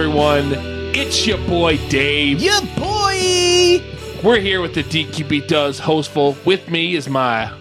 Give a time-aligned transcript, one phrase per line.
[0.00, 0.16] is up,
[0.50, 0.52] everyone?
[0.94, 2.40] It's your boy Dave.
[2.40, 3.82] Yeah, boy.
[4.22, 6.36] We're here with the DQB Does hostful.
[6.44, 7.52] With me is my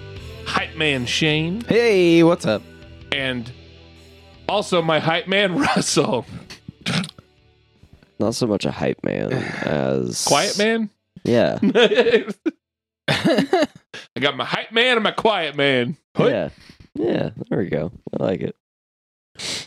[0.45, 2.61] hype man Shane, Hey, what's up?
[3.11, 3.51] and
[4.49, 6.25] also my hype man Russell.
[8.19, 10.89] Not so much a hype man as Quiet man.
[11.23, 11.57] Yeah,
[13.07, 13.65] I
[14.19, 15.97] got my hype man and my quiet man.
[16.19, 16.49] yeah,
[16.93, 17.31] yeah.
[17.49, 17.91] There we go.
[18.19, 18.55] I like it.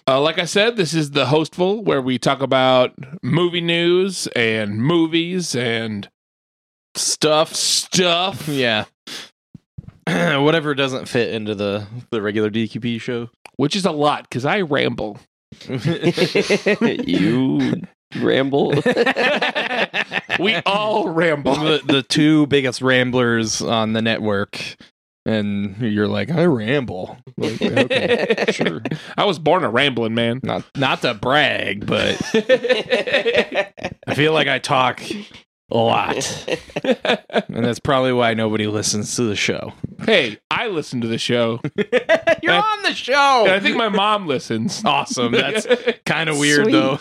[0.08, 4.80] Uh, like I said, this is the hostful where we talk about movie news and
[4.80, 6.08] movies and
[6.94, 7.54] Stuff.
[7.54, 8.48] stuff.
[8.58, 8.86] Yeah.
[10.38, 13.28] Whatever doesn't fit into the the regular DQB show.
[13.56, 15.18] which is a lot because I ramble.
[15.68, 17.82] you
[18.16, 18.72] ramble.
[20.40, 21.56] We all ramble.
[21.56, 24.76] the, the two biggest ramblers on the network,
[25.28, 27.16] and you're like, I ramble.
[27.36, 28.80] Like, okay, sure.
[29.16, 30.40] I was born a rambling man.
[30.42, 35.00] Not not to brag, but I feel like I talk
[35.70, 36.46] a lot,
[37.48, 39.74] and that's probably why nobody listens to the show.
[40.06, 41.60] hey, I listen to the show.
[42.42, 43.46] You're Uh, on the show.
[43.48, 44.82] I think my mom listens.
[44.84, 45.32] awesome.
[45.32, 45.66] That's
[46.06, 46.72] kind of weird, Sweet.
[46.72, 46.98] though.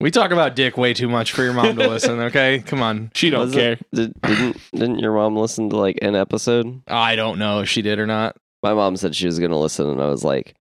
[0.00, 2.20] We talk about dick way too much for your mom to listen.
[2.20, 3.10] Okay, come on.
[3.14, 3.78] she don't Was care.
[3.92, 6.82] Did, didn't didn't your mom listen to like an episode?
[6.86, 8.36] I don't know if she did or not.
[8.62, 10.54] My mom said she was gonna listen, and I was like,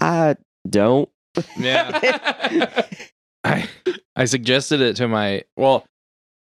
[0.00, 0.36] I
[0.68, 1.08] don't.
[1.58, 2.86] Yeah,
[3.44, 3.68] I
[4.16, 5.84] I suggested it to my well.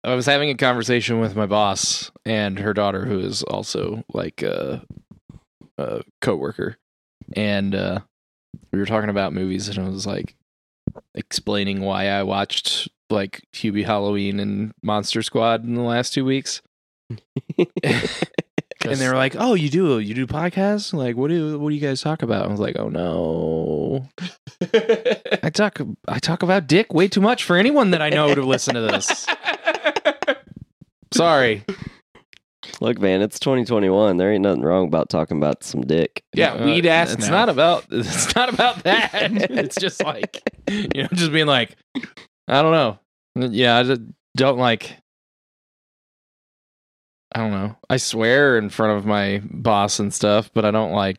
[0.05, 4.43] I was having a conversation with my boss and her daughter, who is also like
[4.43, 4.85] a,
[5.79, 6.77] a coworker,
[7.37, 8.01] and uh,
[8.73, 10.35] we were talking about movies, and I was like
[11.15, 16.63] explaining why I watched like Hubie Halloween and Monster Squad in the last two weeks.
[18.91, 20.93] and they were like, "Oh, you do you do podcasts?
[20.93, 24.09] Like, what do what do you guys talk about?" I was like, "Oh no,
[25.43, 28.43] I talk I talk about dick way too much for anyone that I know to
[28.43, 29.27] listen to this."
[31.13, 31.65] Sorry,
[32.83, 34.17] Look, man, it's 2021.
[34.17, 36.25] There ain't nothing wrong about talking about some dick.
[36.35, 37.13] yeah, Uh, weed ass.
[37.13, 37.47] It's now.
[37.47, 39.11] not about it's not about that.
[39.51, 41.77] it's just like you know, just being like,
[42.49, 42.99] I don't know.
[43.37, 44.01] Yeah, I just
[44.37, 44.97] don't like.
[47.33, 47.77] I don't know.
[47.89, 51.19] I swear in front of my boss and stuff, but I don't like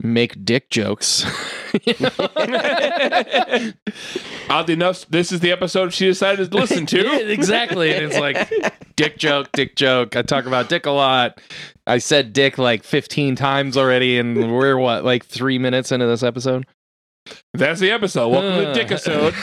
[0.00, 1.24] make dick jokes.
[4.50, 7.30] Oddly enough, this is the episode she decided to listen Yeah, to.
[7.32, 7.94] exactly.
[7.94, 10.16] And it's like dick joke, dick joke.
[10.16, 11.40] I talk about dick a lot.
[11.86, 16.22] I said dick like 15 times already, and we're what, like three minutes into this
[16.22, 16.66] episode?
[17.54, 18.28] That's the episode.
[18.28, 18.74] Welcome to Uh.
[18.74, 19.34] Dick episode.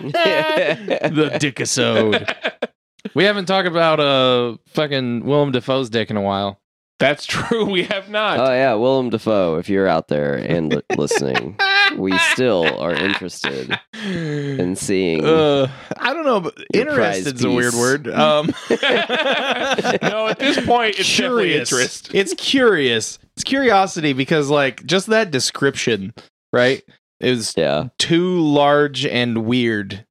[0.00, 2.56] the dickisode.
[3.14, 6.61] We haven't talked about uh fucking Willem Dafoe's dick in a while.
[7.02, 7.64] That's true.
[7.64, 8.38] We have not.
[8.38, 9.58] Oh yeah, Willem Dafoe.
[9.58, 11.56] If you're out there and li- listening,
[11.96, 15.24] we still are interested in seeing.
[15.24, 18.06] Uh, I don't know, but Your prize interested's a weird word.
[18.22, 21.72] Um, no, at this point, it's definitely curious.
[21.72, 22.10] interest.
[22.14, 23.18] It's curious.
[23.34, 26.14] It's curiosity because like just that description,
[26.52, 26.84] right?
[27.18, 30.06] Is yeah, too large and weird.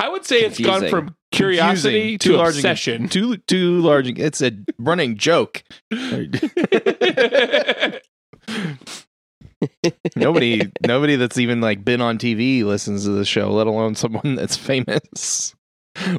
[0.00, 2.18] I would say it's gone from curiosity Confusing.
[2.18, 3.08] Too to large and- obsession.
[3.08, 4.08] Too too large.
[4.18, 5.62] It's a running joke.
[10.16, 14.34] nobody nobody that's even like been on TV listens to the show, let alone someone
[14.34, 15.54] that's famous.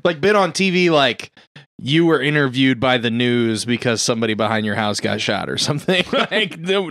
[0.04, 1.32] like been on TV like
[1.80, 6.04] you were interviewed by the news because somebody behind your house got shot or something.
[6.14, 6.90] like no-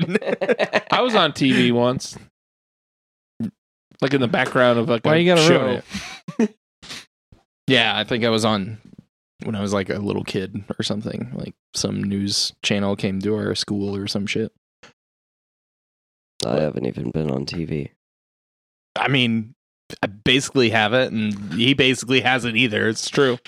[0.91, 2.17] I was on TV once,
[4.01, 5.61] like in the background of like why a you gotta show.
[5.65, 5.83] ruin
[6.39, 6.57] it?
[7.73, 8.79] yeah, I think I was on
[9.45, 11.31] when I was like a little kid or something.
[11.35, 14.53] Like some news channel came to our school or some shit.
[16.45, 17.91] I haven't even been on TV.
[18.97, 19.55] I mean,
[20.03, 22.89] I basically have it, and he basically hasn't either.
[22.89, 23.39] It's true.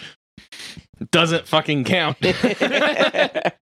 [1.00, 2.19] It doesn't fucking count.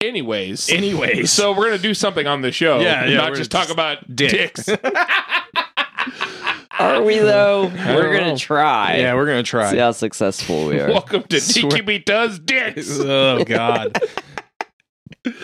[0.00, 2.80] Anyways, Anyways, so we're gonna do something on the show.
[2.80, 4.66] Yeah, yeah, not we're just just talk about dicks.
[4.66, 4.82] dicks.
[6.78, 7.66] Are we though?
[7.68, 8.36] We're gonna know.
[8.36, 8.96] try.
[8.96, 9.70] yeah, we're gonna try.
[9.70, 10.88] See how successful we are.
[10.88, 12.88] Welcome to Swear- DQB Does Dicks.
[13.00, 13.98] oh God.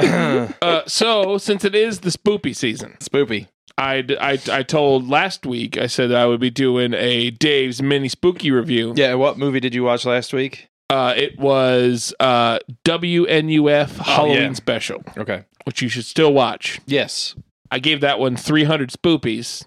[0.00, 3.48] Uh, so, since it is the spoopy season, Spoopy.
[3.76, 8.08] I, I, I told last week I said I would be doing a Dave's mini
[8.08, 8.92] spooky review.
[8.96, 10.68] Yeah, what movie did you watch last week?
[10.88, 14.52] Uh, it was uh, WNUF Halloween yeah.
[14.52, 15.44] special, Okay.
[15.64, 16.80] which you should still watch.
[16.86, 17.34] Yes.
[17.72, 19.66] I gave that one 300 spoopies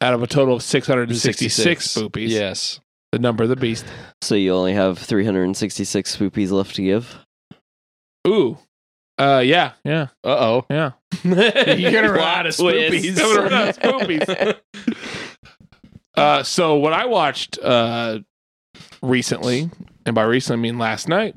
[0.00, 2.28] out of a total of 666 spoopies.
[2.28, 2.80] Yes.
[3.12, 3.84] The number of the beast.
[4.22, 7.18] So you only have 366 spoopies left to give.
[8.26, 8.58] Ooh.
[9.16, 10.66] Uh, yeah, yeah, Uh oh.
[10.68, 10.90] yeah.
[11.22, 12.92] You're gonna run out of Twist.
[12.92, 13.10] spoopies.
[13.10, 14.56] I'm gonna run out of spoopies.
[16.16, 18.20] Uh, so what I watched uh
[19.02, 19.70] recently,
[20.06, 21.36] and by recently I mean last night,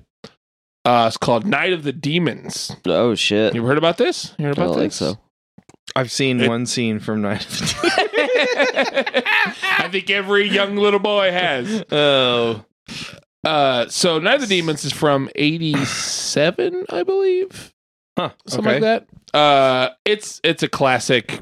[0.86, 2.75] uh, it's called Night of the Demons.
[2.86, 3.54] Oh shit!
[3.54, 4.33] You ever heard about this?
[4.39, 4.98] You heard I about don't think this?
[5.00, 5.19] so.
[5.97, 9.23] I've seen It- one scene from Night of the
[9.79, 11.83] I think every young little boy has.
[11.91, 12.63] Oh.
[13.44, 17.73] Uh, so Night of the Demons is from '87, I believe,
[18.17, 18.31] Huh.
[18.47, 18.79] something okay.
[18.81, 19.38] like that.
[19.38, 21.41] Uh, it's it's a classic,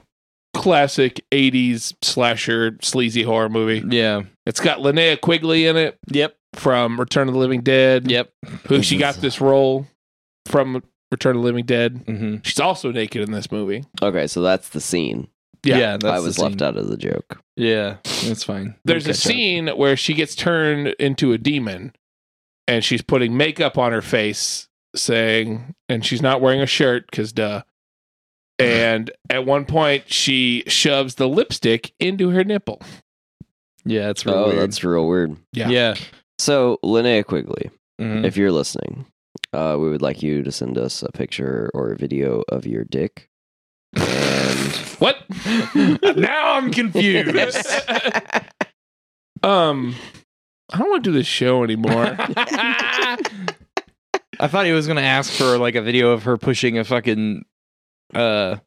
[0.53, 3.83] classic '80s slasher sleazy horror movie.
[3.95, 4.23] Yeah.
[4.45, 6.35] It's got Linnea Quigley in it Yep.
[6.53, 8.09] from Return of the Living Dead.
[8.11, 8.31] Yep.
[8.67, 9.87] who she got this role
[10.47, 12.05] from Return of the Living Dead.
[12.05, 12.37] Mm-hmm.
[12.43, 13.83] She's also naked in this movie.
[14.01, 15.27] Okay, so that's the scene.
[15.63, 15.77] Yeah.
[15.77, 15.91] Yeah.
[15.97, 16.45] that's I the was scene.
[16.45, 17.41] left out of the joke.
[17.55, 17.97] Yeah.
[18.25, 18.75] That's fine.
[18.85, 19.31] There's We'll a catch up.
[19.31, 21.93] scene where she gets turned into a demon
[22.67, 27.31] and she's putting makeup on her face, saying, and she's not wearing a shirt because
[27.33, 27.63] duh.
[28.59, 32.81] And at one point, she shoves the lipstick into her nipple.
[33.85, 34.09] Yeah.
[34.09, 34.59] It's real oh, weird.
[34.59, 35.35] that's real weird.
[35.53, 35.69] Yeah.
[35.69, 35.95] Yeah.
[36.39, 37.69] So Linnea Quigley,
[38.01, 38.25] Mhm.
[38.25, 39.05] if you're listening,
[39.55, 42.83] uh, we would like you to send us a picture or a video of your
[42.83, 43.29] dick.
[43.95, 45.17] And What?
[46.17, 47.57] now I'm confused.
[49.43, 49.95] um,
[50.73, 52.15] I don't want to do this show anymore.
[54.39, 57.43] I thought he was gonna ask for like a video of her pushing a fucking
[58.13, 58.57] uh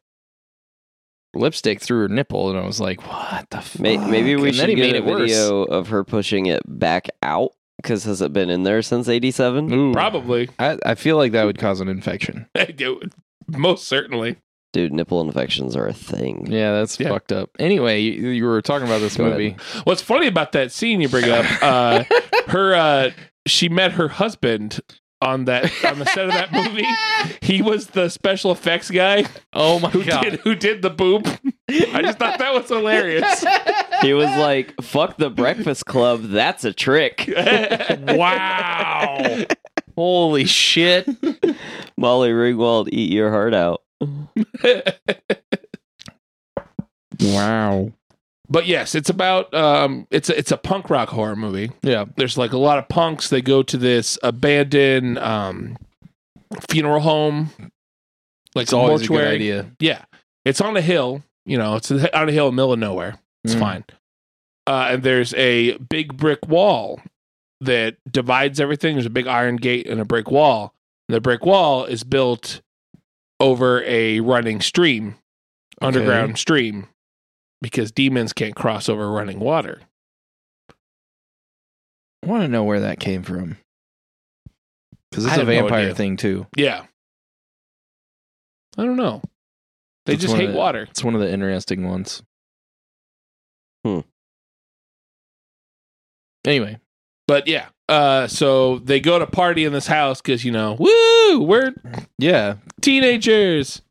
[1.35, 4.57] lipstick through her nipple, and I was like, "What the fuck?" may- maybe we And
[4.57, 5.29] then should he get made a it worse.
[5.31, 7.51] video of her pushing it back out.
[7.81, 9.71] Because has it been in there since '87?
[9.73, 9.93] Ooh.
[9.93, 10.49] Probably.
[10.59, 12.47] I, I feel like that would cause an infection.
[12.55, 13.11] I.
[13.47, 14.37] Most certainly.
[14.71, 16.45] Dude, nipple infections are a thing.
[16.51, 17.09] Yeah, that's Yeah.
[17.09, 17.49] fucked up.
[17.57, 19.33] Anyway, you, you were talking about this Go ahead.
[19.39, 19.55] movie.
[19.85, 22.03] What's funny about that scene you bring up, uh,
[22.49, 23.11] her uh,
[23.47, 24.79] she met her husband
[25.21, 26.85] on that on the set of that movie.
[27.41, 31.25] He was the special effects guy Oh my who did who did the boob.
[31.69, 33.43] I just thought that was hilarious.
[34.05, 36.21] He was like, "Fuck the Breakfast Club.
[36.23, 37.29] That's a trick."
[37.99, 39.45] wow.
[39.95, 41.07] Holy shit!
[41.97, 43.81] Molly Ringwald, eat your heart out.
[47.19, 47.91] Wow.
[48.49, 51.71] But yes, it's about um it's a, it's a punk rock horror movie.
[51.83, 52.05] Yeah.
[52.15, 53.29] There's like a lot of punks.
[53.29, 55.77] They go to this abandoned um
[56.69, 57.51] funeral home.
[58.55, 59.71] Like It's always a good idea.
[59.79, 60.05] Yeah.
[60.45, 63.19] It's on a hill, you know, it's on a hill in the middle of nowhere.
[63.43, 63.59] It's Mm.
[63.59, 63.83] fine.
[64.67, 67.01] Uh, and there's a big brick wall
[67.61, 68.95] that divides everything.
[68.95, 70.73] There's a big iron gate and a brick wall.
[71.07, 72.61] And the brick wall is built
[73.39, 75.15] over a running stream,
[75.81, 76.87] underground stream,
[77.61, 79.81] because demons can't cross over running water.
[82.23, 83.57] I want to know where that came from.
[85.09, 86.45] Because it's a have no vampire thing too.
[86.55, 86.85] Yeah.
[88.77, 89.21] I don't know.
[90.05, 90.83] They just hate the- water.
[90.89, 92.21] It's one of the interesting ones.
[93.85, 93.99] Hmm.
[96.45, 96.79] Anyway,
[97.27, 97.67] But yeah.
[97.87, 101.73] Uh, so they go to party in this house because, you know, woo, we're
[102.19, 103.81] yeah, teenagers.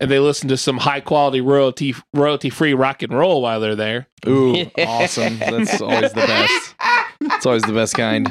[0.00, 3.76] And they listen to some high quality royalty royalty free rock and roll while they're
[3.76, 4.08] there.
[4.26, 5.38] ooh, awesome.
[5.38, 6.74] That's always the best.
[7.20, 8.26] It's always the best kind.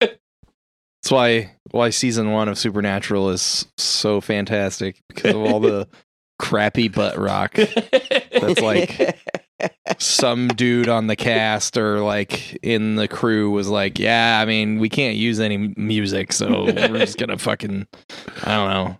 [0.00, 5.88] That's why why season one of Supernatural is so fantastic because of all the
[6.38, 7.54] crappy butt rock.
[8.32, 9.18] That's like
[9.98, 14.78] some dude on the cast or like in the crew was like, yeah, I mean,
[14.78, 17.86] we can't use any music, so we're just gonna fucking,
[18.44, 18.96] I don't know,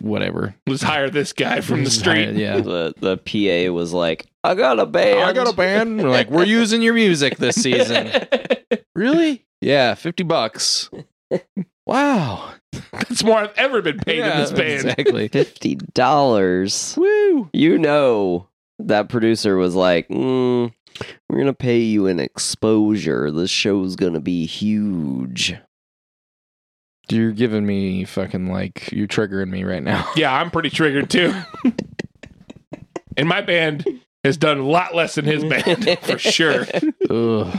[0.00, 0.54] whatever.
[0.66, 2.34] Let's hire this guy from the street.
[2.34, 2.60] yeah.
[2.60, 5.20] the the PA was like, "I got a band.
[5.20, 6.02] I got a band.
[6.02, 8.10] We're like, we're using your music this season.
[8.94, 9.44] really?
[9.60, 10.90] Yeah, fifty bucks.
[11.86, 12.52] Wow.
[12.92, 14.90] That's more I've ever been paid in this band.
[14.90, 15.28] Exactly.
[15.28, 16.94] Fifty dollars.
[16.96, 17.50] Woo.
[17.52, 18.48] You know
[18.78, 20.72] that producer was like, mm,
[21.28, 23.30] "We're gonna pay you an exposure.
[23.30, 25.54] This show's gonna be huge."
[27.10, 30.08] You're giving me fucking like you're triggering me right now.
[30.16, 31.34] Yeah, I'm pretty triggered too.
[33.16, 33.84] and my band
[34.24, 36.64] has done a lot less than his band for sure.
[37.10, 37.58] Ugh.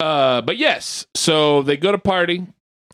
[0.00, 2.46] Uh, but yes, so they go to party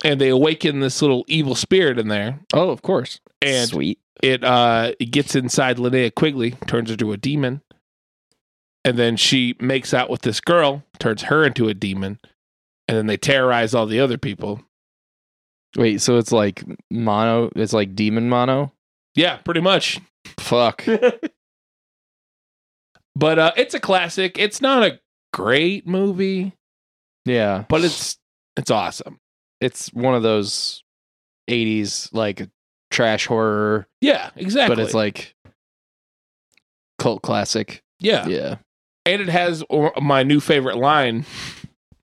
[0.05, 3.21] and they awaken this little evil spirit in there, Oh, of course.
[3.43, 3.99] and Sweet.
[4.23, 7.63] It uh it gets inside Linnea Quigley, turns her into a demon,
[8.85, 12.19] and then she makes out with this girl, turns her into a demon,
[12.89, 14.61] and then they terrorize all the other people.
[15.77, 17.51] Wait, so it's like mono.
[17.55, 18.73] It's like demon mono.
[19.15, 20.01] Yeah, pretty much.
[20.39, 20.85] Fuck.
[23.17, 24.39] But uh it's a classic.
[24.39, 25.01] It's not a
[25.33, 26.53] great movie,
[27.27, 28.19] Yeah, but it's
[28.57, 29.19] it's awesome.
[29.61, 30.83] it's one of those
[31.51, 32.49] '80s like
[32.91, 34.75] trash horror, Yeah, exactly.
[34.77, 35.35] but it's like
[36.99, 37.83] cult classic.
[37.99, 38.27] yeah.
[38.27, 38.57] Yeah.
[39.07, 39.65] and it has
[40.01, 41.25] my new favorite line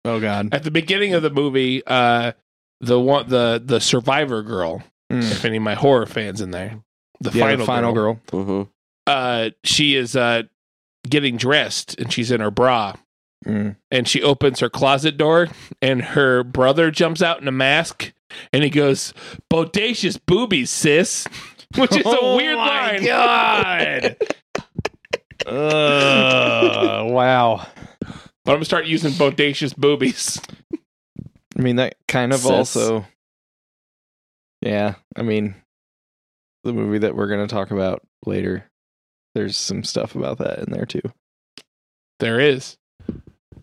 [0.05, 0.53] Oh God.
[0.53, 1.83] at the beginning of the movie.
[1.85, 2.31] Uh,
[2.79, 4.83] the one, the the survivor girl.
[5.11, 5.31] Mm.
[5.31, 6.79] If any of my horror fans in there,
[7.19, 8.19] the Yeah, final the final girl.
[8.31, 8.43] girl.
[8.43, 8.61] hmm
[9.05, 10.43] Uh, she is uh
[11.07, 12.93] getting dressed and she's in her bra.
[13.45, 13.75] Mm.
[13.91, 15.47] and she opens her closet door
[15.81, 18.11] and her brother jumps out in a mask
[18.53, 19.13] and he goes
[19.51, 21.25] bodacious boobies sis
[21.77, 24.17] which is a Oh weird my line God.
[25.45, 27.65] Uh, wow.
[28.01, 30.41] but i'm gonna start using bodacious boobies
[31.57, 32.51] I mean, that kind of Sis.
[32.51, 33.07] also.
[34.61, 34.93] Yeah.
[35.15, 35.55] I mean,
[36.63, 38.69] the movie that we're going to talk about later,
[39.33, 41.01] there's some stuff about that in there too.
[42.19, 42.77] there is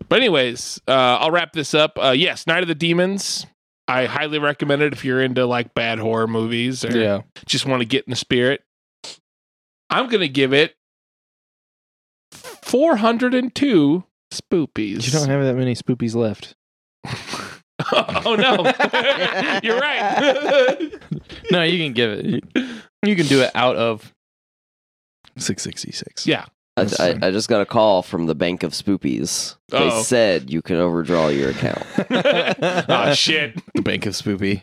[0.09, 0.91] but anyways uh
[1.21, 3.45] i'll wrap this up uh yes night of the demons
[3.87, 7.21] i highly recommend it if you're into like bad horror movies or Yeah.
[7.45, 8.63] just want to get in the spirit
[9.89, 10.75] i'm gonna give it
[12.63, 16.55] 402 spoopies You don't have that many spoopies left.
[17.93, 18.55] oh no
[19.63, 20.91] you're right
[21.51, 22.25] No, you can give it.
[22.25, 22.41] You,
[23.05, 24.11] you can do it out of
[25.37, 26.25] 666.
[26.25, 26.45] yeah
[26.77, 27.19] I, I.
[27.27, 29.55] I just got a call from the Bank of Spoopies.
[29.69, 30.03] They Uh-oh.
[30.03, 31.83] said you can overdraw your account.
[32.89, 34.61] oh shit The Bank of Spoopy.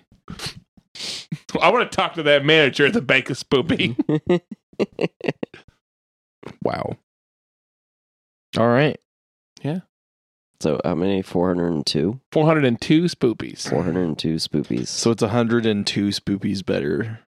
[1.61, 3.97] i want to talk to that manager at the bank of spoopy
[6.63, 6.97] Wow.
[8.59, 8.99] All right.
[9.63, 9.81] Yeah.
[10.61, 11.23] So how many?
[11.23, 12.21] 402?
[12.31, 14.89] 402 spoopies 402 Spoopies.
[14.89, 17.21] So it's 102 spoopies better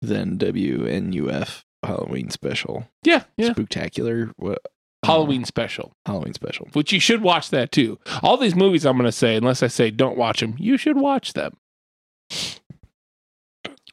[0.00, 2.86] than WNUF Halloween special.
[3.04, 4.32] yeah yeah Spooktacular.
[4.36, 4.58] What?
[5.04, 6.68] halloween special Halloween special.
[6.74, 9.66] which you should watch that too all these movies i'm going to say unless i
[9.66, 11.56] say don't watch them you should watch them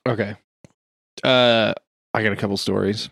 [0.08, 0.36] Okay.
[1.24, 1.74] Uh,
[2.14, 3.10] I got a couple stories.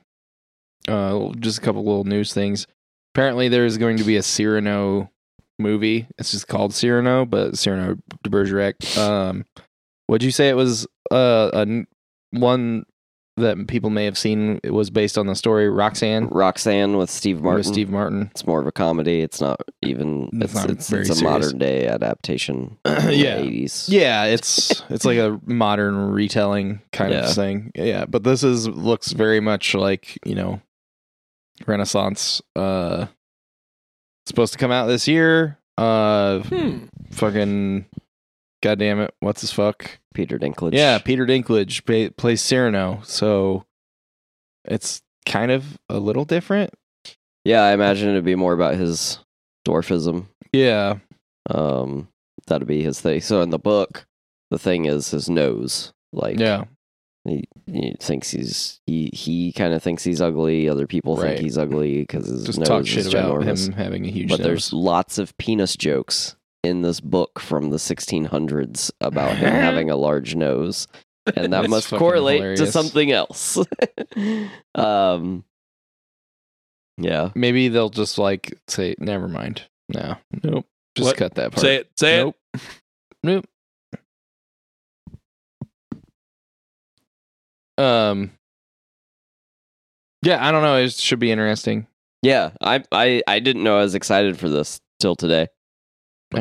[0.88, 2.68] Uh, just a couple little news things.
[3.14, 5.12] Apparently, there is going to be a Cyrano
[5.60, 6.08] movie.
[6.18, 8.98] It's just called Cyrano, but Cyrano de Bergerac.
[8.98, 9.46] Um,
[10.08, 11.86] would you say it was uh a
[12.32, 12.86] one
[13.38, 14.60] that people may have seen?
[14.64, 17.58] It was based on the story Roxanne Roxanne with Steve Martin.
[17.58, 18.30] with Steve Martin.
[18.32, 19.22] It's more of a comedy.
[19.22, 20.30] It's not even.
[20.34, 21.32] It's It's not it's, very it's a serious.
[21.44, 22.78] modern day adaptation.
[22.86, 23.38] Yeah.
[23.40, 23.88] eighties.
[23.90, 27.28] Yeah, it's it's like a modern retelling kind Yeah.
[27.30, 27.72] of thing.
[27.76, 30.62] Yeah, but this is looks very much like you know
[31.68, 32.42] Renaissance.
[32.56, 33.08] Uh,
[34.26, 35.58] supposed to come out this year.
[35.78, 37.86] Uh, hmm fucking
[38.66, 40.00] goddamn it, what's his fuck?
[40.14, 40.74] Peter Dinklage.
[40.74, 43.66] Yeah, Peter Dinklage pa- plays Cyrano, so
[44.66, 46.72] it's kind of a little different.
[47.44, 47.62] yeah.
[47.62, 49.20] I imagine it'd be more about his
[49.68, 50.28] dwarfism.
[50.54, 51.00] Yeah,
[51.50, 52.08] Um,
[52.48, 53.22] that'd be his thing.
[53.22, 54.06] So in the book,
[54.52, 55.92] the thing is his nose.
[56.14, 56.64] Like, yeah,
[57.26, 60.70] he, he thinks he's he he kind of thinks he's ugly.
[60.70, 61.30] Other people Right.
[61.32, 63.68] think he's ugly because his just nose talk is about ginormous.
[63.68, 64.46] him having a huge But nose.
[64.48, 69.96] there's lots of penis jokes in this book from the 1600s about him having a
[69.96, 70.88] large nose,
[71.36, 73.58] and that must fucking correlate to something else.
[74.76, 75.44] um,
[76.98, 77.30] yeah.
[77.36, 80.66] Maybe they'll just like say, "Never mind." No, nope.
[80.96, 81.18] Just What?
[81.18, 81.62] cut that part.
[81.62, 82.36] say it say nope.
[83.24, 83.46] Nope.
[87.78, 88.32] Um.
[90.22, 90.78] Yeah, I don't know.
[90.78, 91.88] It should be interesting.
[92.24, 95.48] Yeah, I, I I didn't know I was excited for this till today.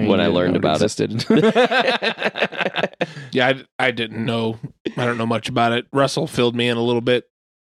[0.01, 0.85] Mean, When I learned about it.
[0.85, 1.25] existed.
[1.31, 3.49] it yeah
[3.79, 4.59] I, I didn't know
[4.97, 7.29] i don't know much about it russell filled me in a little bit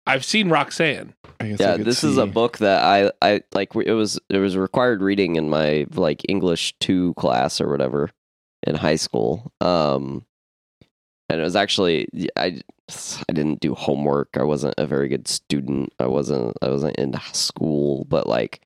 [0.05, 3.75] i've seen roxanne I guess Yeah, could this is a book that I I like.
[3.75, 8.11] It was it was required reading in my like English two class or whatever
[8.67, 9.51] in high school.
[9.59, 10.23] Um,
[11.29, 12.61] and it was actually I
[13.27, 14.29] I didn't do homework.
[14.37, 15.91] I wasn't a very good student.
[15.99, 18.61] I wasn't I wasn't in school, but like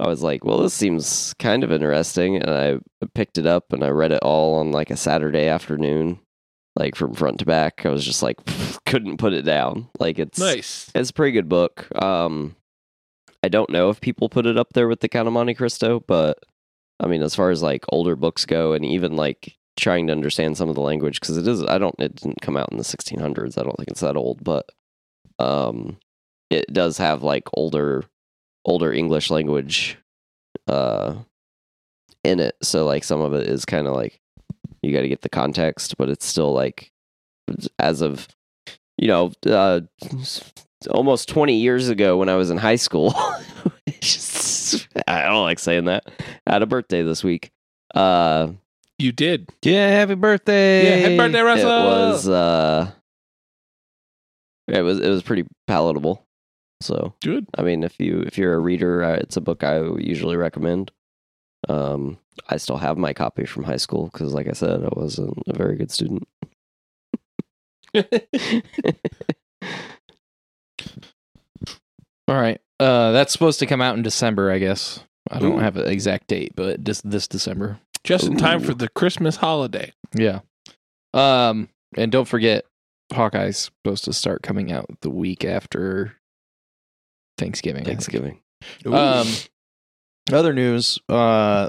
[0.00, 2.78] I was like, well, this seems kind of interesting, and I
[3.14, 6.20] picked it up and I read it all on like a Saturday afternoon,
[6.76, 7.84] like from front to back.
[7.84, 8.36] I was just like
[8.86, 9.88] couldn't put it down.
[9.98, 11.88] Like it's nice it's a pretty good book.
[12.00, 12.54] Um,
[13.42, 16.00] I don't know if people put it up there with the Count of Monte Cristo,
[16.06, 16.38] but
[17.00, 20.56] I mean, as far as like older books go, and even like trying to understand
[20.56, 22.84] some of the language, because it is, I don't, it didn't come out in the
[22.84, 23.58] 1600s.
[23.58, 24.68] I don't think it's that old, but
[25.38, 25.98] um,
[26.50, 28.04] it does have like older,
[28.64, 29.96] older English language,
[30.66, 31.14] uh,
[32.24, 32.56] in it.
[32.62, 34.20] So like some of it is kind of like
[34.82, 36.92] you got to get the context, but it's still like
[37.78, 38.28] as of
[38.98, 39.80] you know, uh,
[40.90, 43.14] almost 20 years ago when I was in high school.
[44.00, 46.04] Just- I don't like saying that.
[46.46, 47.50] I had a birthday this week.
[47.94, 48.48] Uh,
[48.98, 49.48] You did.
[49.62, 50.84] Yeah, happy birthday.
[50.84, 51.70] Yeah, happy birthday, Russell.
[51.70, 52.90] It was uh
[54.66, 56.24] it was it was pretty palatable.
[56.80, 57.46] So good.
[57.56, 60.92] I mean, if you if you're a reader, uh, it's a book I usually recommend.
[61.68, 62.18] Um,
[62.48, 65.56] I still have my copy from high school because, like I said, I wasn't a
[65.56, 66.28] very good student.
[72.28, 72.60] All right.
[72.78, 75.00] Uh, that's supposed to come out in December, I guess.
[75.30, 75.58] I don't Ooh.
[75.58, 77.80] have an exact date, but this this December.
[78.04, 79.92] Just in time for the Christmas holiday.
[80.14, 80.40] Yeah.
[81.12, 82.64] Um, and don't forget,
[83.12, 86.14] Hawkeye's supposed to start coming out the week after
[87.38, 87.84] Thanksgiving.
[87.84, 88.40] Thanksgiving.
[88.84, 89.26] Um,
[90.32, 91.68] other news: uh,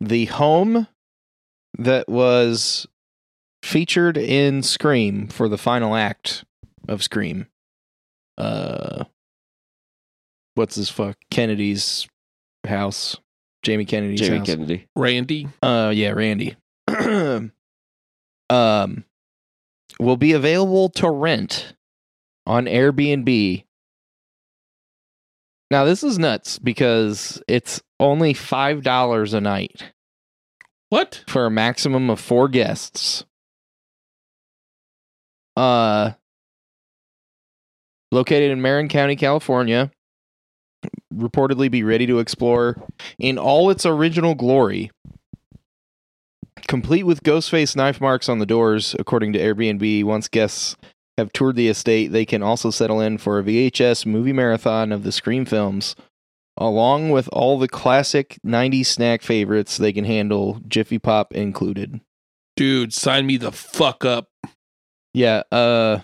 [0.00, 0.88] the home
[1.78, 2.86] that was
[3.62, 6.44] featured in Scream for the final act
[6.88, 7.46] of Scream.
[8.36, 9.04] Uh,
[10.54, 11.16] what's this fuck?
[11.30, 12.06] Kennedy's
[12.66, 13.16] house.
[13.62, 14.46] Jamie Kennedy's Jamie house.
[14.46, 14.86] Kennedy.
[14.96, 15.48] Randy.
[15.62, 16.56] Uh, yeah, Randy.
[18.50, 19.04] um,
[20.00, 21.74] will be available to rent
[22.46, 23.64] on Airbnb.
[25.72, 29.90] Now this is nuts because it's only five dollars a night
[30.90, 31.24] What?
[31.26, 33.24] for a maximum of four guests.
[35.56, 36.10] Uh,
[38.10, 39.90] located in Marin County, California,
[41.10, 42.76] reportedly be ready to explore
[43.18, 44.90] in all its original glory.
[46.68, 50.04] Complete with Ghostface knife marks on the doors, according to Airbnb.
[50.04, 50.76] Once guests
[51.18, 55.02] have toured the estate, they can also settle in for a VHS movie marathon of
[55.02, 55.94] the Scream films,
[56.56, 62.00] along with all the classic 90s snack favorites they can handle, Jiffy Pop included.
[62.56, 64.28] Dude, sign me the fuck up.
[65.14, 66.00] Yeah, uh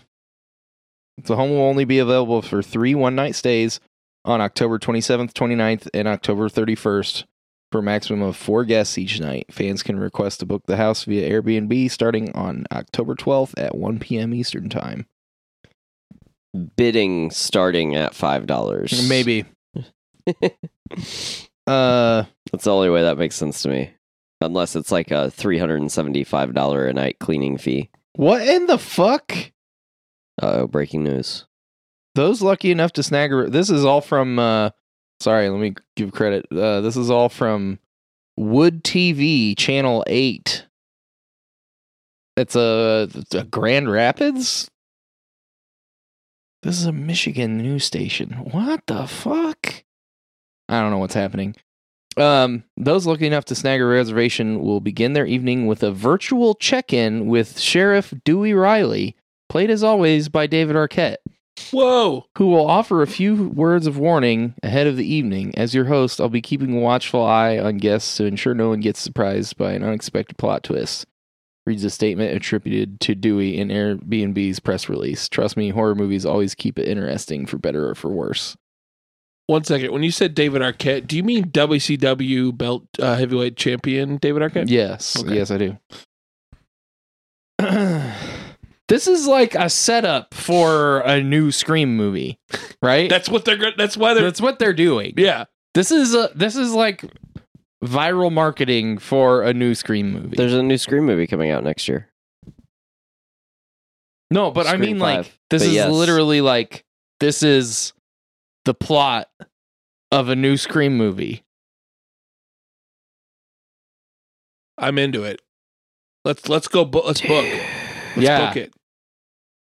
[1.24, 3.80] the home will only be available for three one night stays
[4.24, 7.24] on October 27th, 29th, and October 31st
[7.70, 9.46] for a maximum of four guests each night.
[9.50, 13.98] Fans can request to book the house via Airbnb starting on October 12th at 1
[13.98, 14.32] p.m.
[14.34, 15.06] Eastern Time.
[16.76, 19.06] Bidding starting at five dollars.
[19.08, 19.44] Maybe.
[21.66, 23.90] Uh That's the only way that makes sense to me.
[24.40, 27.90] Unless it's like a three hundred and seventy-five dollar a night cleaning fee.
[28.14, 29.30] what in the fuck?
[30.40, 31.44] Uh oh, breaking news.
[32.14, 34.70] Those lucky enough to snag a this is all from uh
[35.20, 36.46] sorry, let me give credit.
[36.50, 37.78] Uh this is all from
[38.36, 40.64] Wood TV channel 8.
[42.36, 44.70] It's a, a Grand Rapids.
[46.62, 48.30] This is a Michigan news station.
[48.52, 49.84] What the fuck?
[50.68, 51.56] I don't know what's happening.
[52.16, 56.54] Um, those lucky enough to snag a reservation will begin their evening with a virtual
[56.54, 59.16] check-in with Sheriff Dewey Riley,
[59.48, 61.16] played as always by David Arquette
[61.72, 62.26] Whoa.
[62.36, 65.54] who will offer a few words of warning ahead of the evening.
[65.56, 68.80] As your host, I'll be keeping a watchful eye on guests to ensure no one
[68.80, 71.06] gets surprised by an unexpected plot twist.
[71.66, 75.28] Reads a statement attributed to Dewey in Airbnb's press release.
[75.28, 78.56] Trust me, horror movies always keep it interesting for better or for worse.
[79.48, 79.92] One second.
[79.92, 84.68] When you said David Arquette, do you mean WCW belt uh, heavyweight champion David Arquette?
[84.68, 85.34] Yes, Okay.
[85.36, 85.78] yes, I do.
[88.88, 92.38] this is like a setup for a new Scream movie,
[92.82, 93.08] right?
[93.10, 93.72] That's what they're.
[93.76, 94.24] That's why they're.
[94.24, 95.14] That's what they're doing.
[95.16, 95.44] yeah.
[95.74, 97.04] This is a, this is like
[97.84, 100.36] viral marketing for a new Scream movie.
[100.36, 102.08] There's a new Scream movie coming out next year.
[104.30, 105.90] no, but I Scream mean like this But is yes.
[105.90, 106.84] literally like
[107.20, 107.92] this is
[108.64, 109.28] the plot
[110.10, 111.44] of a new Scream movie.
[114.76, 115.40] I'm into it.
[116.24, 116.84] Let's let's go.
[116.84, 117.44] Bu- let's book.
[117.44, 118.48] Let's Yeah.
[118.48, 118.72] book it.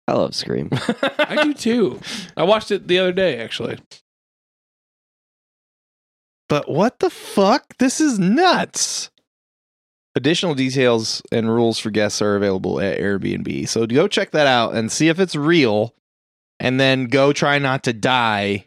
[0.08, 0.70] I love Scream.
[1.18, 2.00] I do too.
[2.36, 3.78] I watched it the other day actually.
[6.48, 7.76] But what the fuck?
[7.78, 9.10] This is nuts.
[10.14, 13.68] Additional details and rules for guests are available at Airbnb.
[13.68, 15.94] So go check that out and see if it's real
[16.60, 18.66] and then go try not to die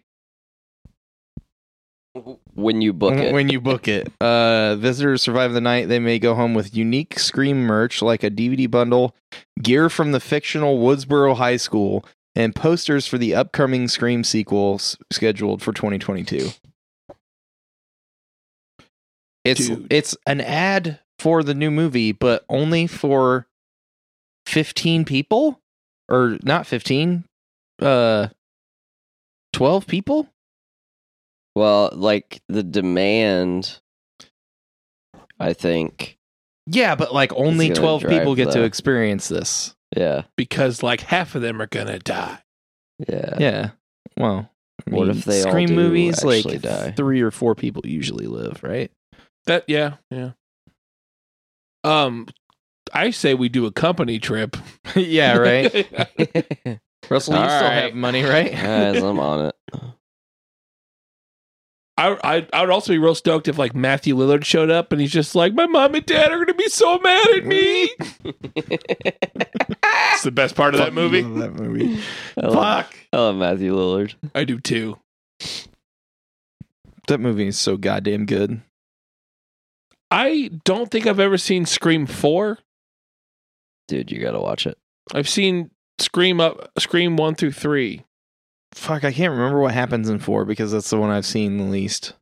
[2.59, 3.33] when you book it.
[3.33, 4.11] when you book it.
[4.21, 5.87] Uh, visitors survive the night.
[5.89, 9.15] They may go home with unique Scream merch like a DVD bundle,
[9.61, 14.97] gear from the fictional Woodsboro High School, and posters for the upcoming Scream sequel s-
[15.11, 16.49] scheduled for 2022.
[19.45, 19.87] It's Dude.
[19.91, 23.47] it's an ad for the new movie, but only for
[24.45, 25.59] 15 people
[26.09, 27.23] or not 15
[27.81, 28.27] uh
[29.53, 30.27] 12 people
[31.59, 33.79] well, like the demand,
[35.39, 36.17] I think.
[36.67, 39.75] Yeah, but like only 12 people drive get to experience this.
[39.95, 42.39] Yeah, Because like half of them are gonna die.
[43.07, 43.35] yeah.
[43.39, 43.69] Yeah.
[44.17, 44.49] Well,
[44.87, 46.91] I What if they all Scream do movies like die?
[46.91, 48.91] three or four people usually live, right?
[49.45, 50.31] That yeah yeah.
[51.83, 52.27] Um,
[52.93, 54.55] I say we do a company trip.
[54.95, 55.71] yeah, right.
[57.09, 58.51] Russell, you All still have money, right?
[58.51, 59.55] Guys, I'm on it.
[61.99, 65.01] I, I I would also be real stoked if like Matthew Lillard showed up and
[65.01, 67.89] he's just like, my mom and dad are gonna be so mad at me.
[70.13, 71.21] It's the best part of that movie.
[71.21, 71.99] That movie.
[72.37, 72.95] I love, Fuck.
[73.13, 74.15] I love Matthew Lillard.
[74.35, 74.97] I do too.
[77.07, 78.61] That movie is so goddamn good.
[80.11, 82.59] I don't think I've ever seen Scream four.
[83.87, 84.77] Dude, you gotta watch it.
[85.13, 88.03] I've seen Scream up Scream one through three.
[88.73, 91.63] Fuck, I can't remember what happens in four because that's the one I've seen the
[91.63, 92.13] least.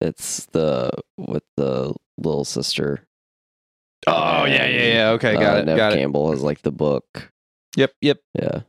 [0.00, 3.06] It's the with the little sister.
[4.06, 5.08] Oh yeah, yeah, yeah.
[5.10, 5.64] Okay, Uh, got it.
[5.66, 5.96] Nev got it.
[5.96, 7.32] Campbell has like the book.
[7.76, 8.18] Yep, yep.
[8.38, 8.60] Yeah.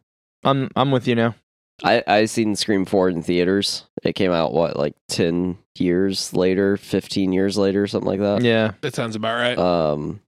[0.44, 1.36] I'm I'm with you now.
[1.84, 3.86] I I seen Scream Four in theaters.
[4.04, 8.42] It came out what like ten years later, fifteen years later, something like that.
[8.42, 8.72] Yeah.
[8.82, 9.58] That sounds about right.
[9.58, 10.22] Um,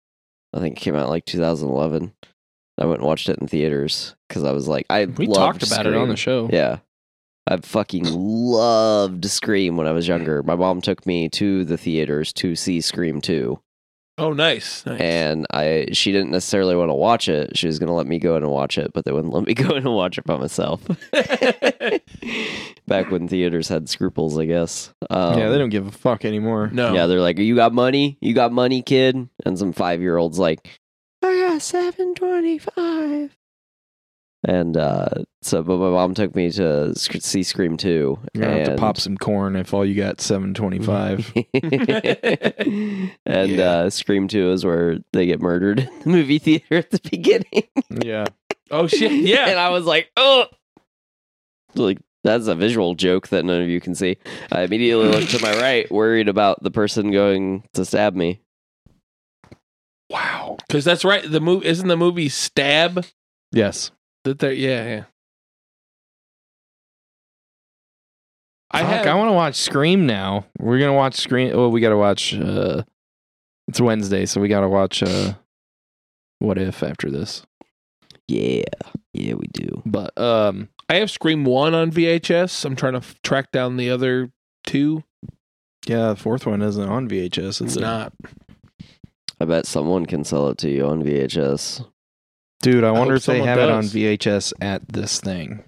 [0.53, 2.11] I think it came out like 2011.
[2.79, 5.85] I went and watched it in theaters because I was like, I We talked about
[5.85, 6.49] it on the show.
[6.51, 6.79] Yeah,
[7.47, 10.43] I fucking loved Scream when I was younger.
[10.43, 13.59] My mom took me to the theaters to see Scream Two,
[14.17, 14.85] oh, nice.
[14.85, 14.99] nice.
[15.01, 17.57] and I she didn't necessarily want to watch it.
[17.57, 19.53] She was gonna let me go in and watch it, but they wouldn't let me
[19.55, 20.81] go in and watch it by myself.
[22.87, 24.93] Back when theaters had scruples, I guess.
[25.09, 26.69] Um, yeah, they don't give a fuck anymore.
[26.71, 26.93] no.
[26.93, 28.17] Yeah, they're like, "You got money?
[28.21, 30.79] You got money, kid?" And some five year olds like,
[31.23, 33.35] "I got seven twenty five.
[34.47, 35.09] And uh,
[35.41, 38.17] so, but my mom took me to sc- see Scream Two.
[38.33, 41.29] You're gonna have to pop some corn if all you got seven twenty five.
[41.53, 43.69] and Yeah.
[43.69, 47.63] uh, Scream Two is where they get murdered in the movie theater at the beginning.
[48.03, 48.25] yeah.
[48.71, 49.11] Oh shit.
[49.29, 49.49] Yeah.
[49.49, 50.45] and I was like, "Oh!"
[51.75, 54.17] Like that's a visual joke that none of you can see.
[54.51, 58.41] I immediately looked to my right, worried about the person going to stab me.
[60.69, 60.73] Wow.
[60.73, 61.23] Because that's right.
[61.29, 63.05] The movie isn't the movie Stab
[63.51, 63.91] Yes.
[64.23, 65.03] that they're yeah yeah.
[68.71, 70.45] I Fuck, have, I want to watch Scream now.
[70.59, 71.51] We're gonna watch Scream.
[71.55, 72.35] Oh, we gotta watch.
[72.35, 72.83] uh
[73.67, 75.01] It's Wednesday, so we gotta watch.
[75.01, 75.33] uh
[76.39, 77.43] What if after this?
[78.27, 78.61] Yeah,
[79.13, 79.81] yeah, we do.
[79.87, 82.63] But um, I have Scream one on VHS.
[82.63, 84.31] I'm trying to f- track down the other
[84.67, 85.03] two.
[85.87, 87.59] yeah, the fourth one isn't on VHS.
[87.65, 87.81] It's it?
[87.81, 88.13] not.
[89.39, 91.85] I bet someone can sell it to you on VHS.
[92.61, 93.83] Dude, I I wonder hope if they someone have it on.
[93.83, 95.63] VHS at this thing,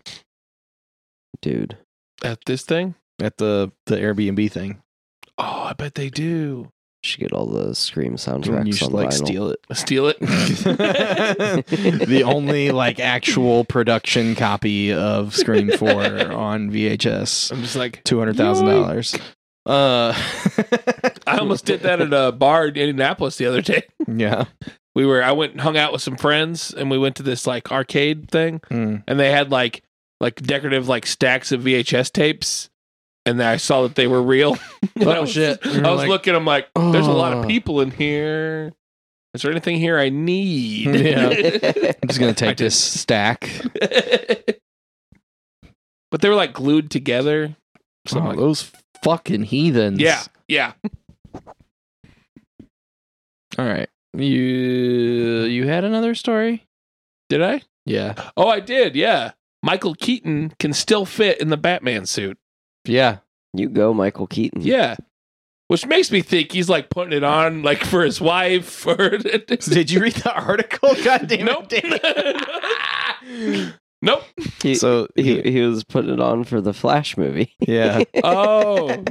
[1.42, 1.78] Dude,
[2.24, 2.96] At this thing.
[3.22, 4.82] at the the Airbnb thing.
[5.38, 6.70] Oh, I bet they do.
[7.04, 9.26] should get all the Scream And soundtracks you should on like vinyl.
[9.26, 9.60] steal it.
[9.74, 10.20] Steal it.
[12.08, 15.90] the only like actual production copy of Scream Four
[16.34, 17.52] on VHS.
[17.54, 19.16] I'm just like Two hundred thousand dollars.
[19.66, 20.14] Uh,
[21.28, 23.84] I almost did that at a bar in Indianapolis the other day.
[24.08, 24.46] yeah.
[24.96, 27.46] We were I went and hung out with some friends and we went to this
[27.48, 29.04] like arcade thing Mm.
[29.08, 29.84] and they had like
[30.20, 32.70] like decorative like stacks of VHS tapes
[33.26, 34.58] and then I saw that they were real.
[35.00, 35.60] Oh, I was, shit.
[35.66, 38.74] I You're was like, looking I'm like there's a lot of people in here.
[39.34, 40.88] Is there anything here I need?
[40.94, 41.28] Yeah.
[42.02, 42.66] I'm just gonna I take did.
[42.66, 43.50] this stack.
[46.12, 47.56] but they were like glued together.
[48.08, 48.72] So Oh, like, those
[49.04, 50.00] fucking heathens.
[50.00, 50.74] yeah, yeah.
[53.58, 53.90] All right.
[54.18, 56.66] You you had another story?
[57.30, 57.62] Did I?
[57.86, 58.14] Yeah.
[58.38, 58.96] Oh, I did.
[58.96, 59.32] Yeah.
[59.64, 62.38] Michael Keaton can still fit in the Batman suit.
[62.86, 63.18] Yeah.
[63.54, 64.62] You go, Michael Keaton.
[64.62, 64.96] Yeah.
[65.68, 69.92] Which makes me think he's like putting it on like for his wife or Did
[69.92, 70.96] you read the article?
[71.04, 71.68] God damn Nope.
[71.72, 73.74] it.
[74.02, 74.24] nope.
[74.62, 77.56] He, so he, he was putting it on for the Flash movie.
[77.60, 78.04] yeah.
[78.24, 79.04] Oh.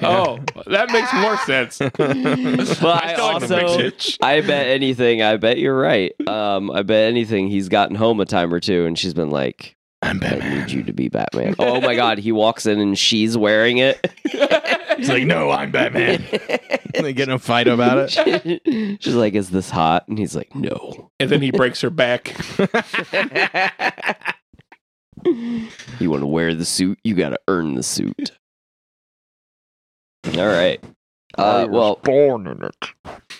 [0.00, 1.78] Oh, that makes more sense.
[1.98, 4.16] But I still like the also.
[4.22, 6.14] I bet anything, I bet you're right.
[6.28, 9.74] Um, I bet anything he's gotten home a time or two and she's been like,
[10.00, 10.52] I'm Batman.
[10.52, 11.56] I need you to be Batman.
[11.58, 14.06] Oh my god, he walks in and she's wearing it.
[14.98, 16.24] He's like, no, I'm Batman.
[16.94, 18.98] they get in a fight about it.
[19.02, 20.06] She's like, Is this hot?
[20.08, 21.10] And he's like, No.
[21.20, 22.34] and then he breaks her back.
[25.98, 26.98] You want to wear the suit?
[27.02, 28.30] You got to earn the suit.
[30.36, 30.82] All right.
[31.36, 32.76] Uh, well, born in it.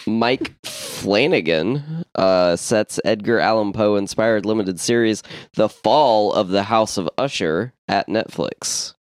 [0.07, 5.23] Mike Flanagan uh, sets Edgar Allan Poe inspired limited series
[5.55, 8.94] The Fall of the House of Usher at Netflix.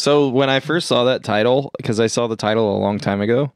[0.00, 3.20] So when I first saw that title, because I saw the title a long time
[3.20, 3.52] ago,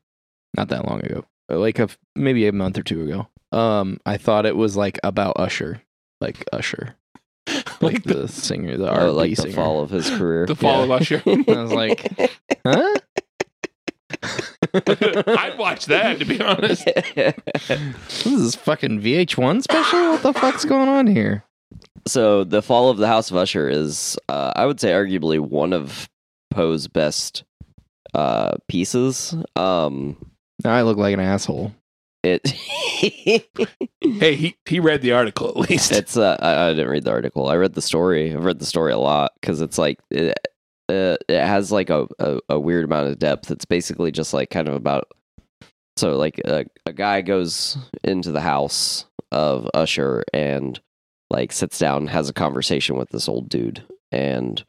[0.54, 4.18] not that long ago, uh, like a maybe a month or two ago, um, I
[4.18, 5.80] thought it was like about Usher,
[6.20, 6.96] like Usher,
[7.48, 10.44] like like the, singer, the Oh, R&B like the fall of his career.
[10.46, 10.84] the fall yeah.
[10.84, 11.22] of Usher.
[11.26, 12.12] I was like,
[12.66, 12.94] huh?
[14.74, 16.84] I'd watch that to be honest.
[16.84, 20.10] This is fucking VH1 special.
[20.10, 21.42] What the fuck's going on here?
[22.06, 25.72] so the fall of the House of Usher is, uh, I would say, arguably one
[25.72, 26.08] of
[26.54, 27.44] Poe's best
[28.14, 29.34] uh, pieces.
[29.56, 30.16] Um,
[30.64, 31.74] Now I look like an asshole.
[32.22, 32.46] it
[34.00, 35.92] Hey, he he read the article at least.
[35.92, 37.48] it's uh, I, I didn't read the article.
[37.48, 38.32] I read the story.
[38.34, 40.38] I've read the story a lot because it's like it,
[40.88, 43.50] uh, it has like a, a a weird amount of depth.
[43.50, 45.08] It's basically just like kind of about
[45.96, 50.80] so like a, a guy goes into the house of Usher and
[51.30, 54.64] like sits down has a conversation with this old dude and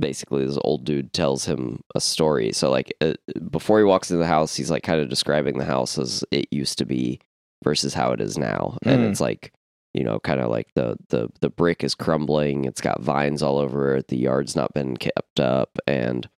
[0.00, 2.52] basically this old dude tells him a story.
[2.52, 3.14] So like uh,
[3.50, 6.46] before he walks into the house he's like kind of describing the house as it
[6.50, 7.20] used to be
[7.62, 8.78] versus how it is now.
[8.84, 9.10] And Mm.
[9.10, 9.52] it's like
[9.94, 12.64] you know kind of like the the the brick is crumbling.
[12.64, 14.08] It's got vines all over it.
[14.08, 15.78] The yard's not been kept up.
[15.86, 16.28] And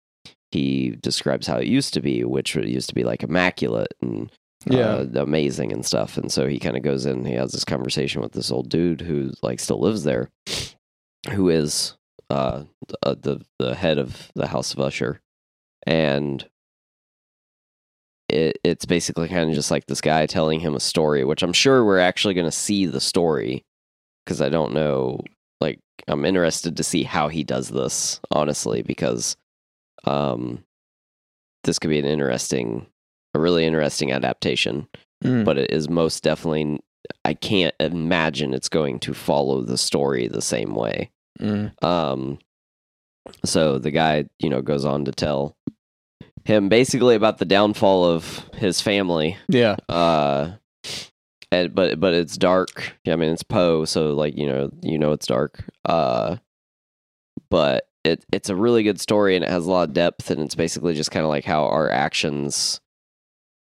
[0.51, 4.31] he describes how it used to be which used to be like immaculate and
[4.71, 6.17] uh, amazing and stuff.
[6.19, 9.01] And so he kind of goes in, he has this conversation with this old dude
[9.01, 10.31] who like still lives there,
[11.31, 11.95] who is
[12.33, 12.65] uh,
[13.03, 15.21] the, the the head of the House of Usher,
[15.87, 16.49] and
[18.29, 21.53] it it's basically kind of just like this guy telling him a story, which I'm
[21.53, 23.65] sure we're actually going to see the story
[24.25, 25.21] because I don't know.
[25.61, 29.37] Like I'm interested to see how he does this, honestly, because
[30.05, 30.65] um,
[31.65, 32.87] this could be an interesting
[33.35, 34.89] a really interesting adaptation,
[35.25, 35.45] Mm.
[35.45, 36.81] but it is most definitely.
[37.25, 41.12] I can't imagine it's going to follow the story the same way.
[41.41, 41.83] Mm.
[41.83, 42.39] Um,
[43.45, 45.57] so the guy, you know, goes on to tell
[46.45, 49.37] him basically about the downfall of his family.
[49.49, 49.77] Yeah.
[49.89, 50.53] Uh,
[51.51, 52.95] and but but it's dark.
[53.07, 55.65] I mean, it's Poe, so like you know, you know it's dark.
[55.85, 56.37] Uh,
[57.51, 60.41] but it it's a really good story and it has a lot of depth and
[60.41, 62.81] it's basically just kind of like how our actions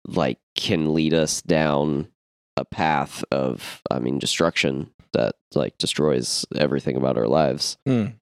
[0.06, 2.08] like can lead us down
[2.56, 7.76] a path of I mean destruction that like destroys everything about our lives.
[7.88, 8.14] Mm.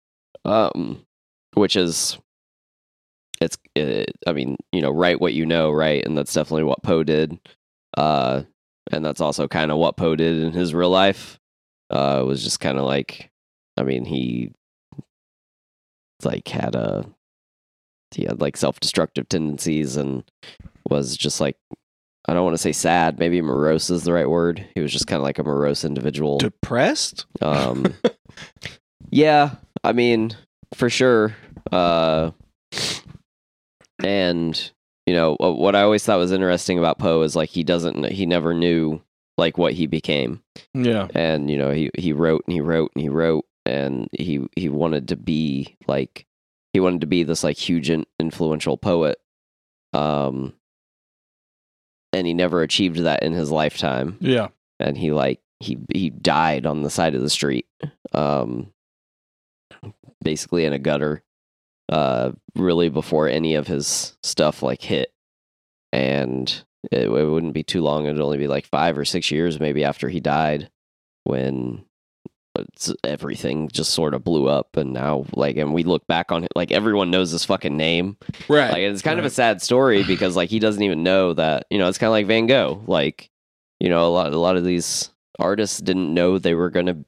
[0.45, 1.05] Um
[1.55, 2.19] which is
[3.41, 6.05] it's it, I mean, you know, write what you know, right?
[6.05, 7.39] And that's definitely what Poe did.
[7.97, 8.43] Uh
[8.93, 11.39] and that's also kind of what Poe did in his real life.
[11.91, 13.31] Uh was just kind of like
[13.77, 14.53] I mean, he
[16.25, 17.07] like had a
[18.11, 20.25] he had like self-destructive tendencies and
[20.89, 21.57] was just like
[22.29, 24.65] I don't want to say sad, maybe morose is the right word.
[24.75, 26.39] He was just kind of like a morose individual.
[26.39, 27.27] Depressed?
[27.41, 27.95] Um,
[29.11, 30.37] yeah, I mean,
[30.75, 31.35] for sure.
[31.73, 32.31] Uh,
[34.05, 34.71] and
[35.07, 38.27] you know what I always thought was interesting about Poe is like he doesn't, he
[38.27, 39.01] never knew
[39.37, 40.43] like what he became,
[40.75, 41.09] Yeah.
[41.15, 44.69] and you know he he wrote and he wrote and he wrote, and he he
[44.69, 46.27] wanted to be like
[46.73, 49.19] he wanted to be this like huge influential poet.
[49.93, 50.53] Um,
[52.13, 54.17] and he never achieved that in his lifetime.
[54.21, 54.49] Yeah.
[54.79, 57.67] and he like he he died on the side of the street
[58.13, 58.73] um
[60.23, 61.23] basically in a gutter
[61.91, 65.13] uh really before any of his stuff like hit.
[65.93, 66.49] And
[66.93, 68.07] it, it wouldn't be too long.
[68.07, 70.71] It'd only be like 5 or 6 years maybe after he died
[71.25, 71.85] when
[73.05, 76.51] everything just sort of blew up and now like and we look back on it
[76.57, 78.17] like everyone knows his fucking name
[78.49, 78.73] right.
[78.73, 81.79] like it's kind of a sad story because like he doesn't even know that you
[81.79, 82.83] know it's kind of like Van Gogh.
[82.87, 83.31] Like
[83.79, 86.99] you know a lot a lot of these artists didn't know they were going to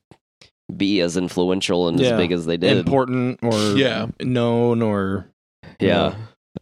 [0.74, 2.12] be as influential and Yeah.
[2.12, 2.78] as big as they did.
[2.78, 4.07] Important or Yeah.
[4.20, 5.28] known or
[5.81, 6.14] yeah.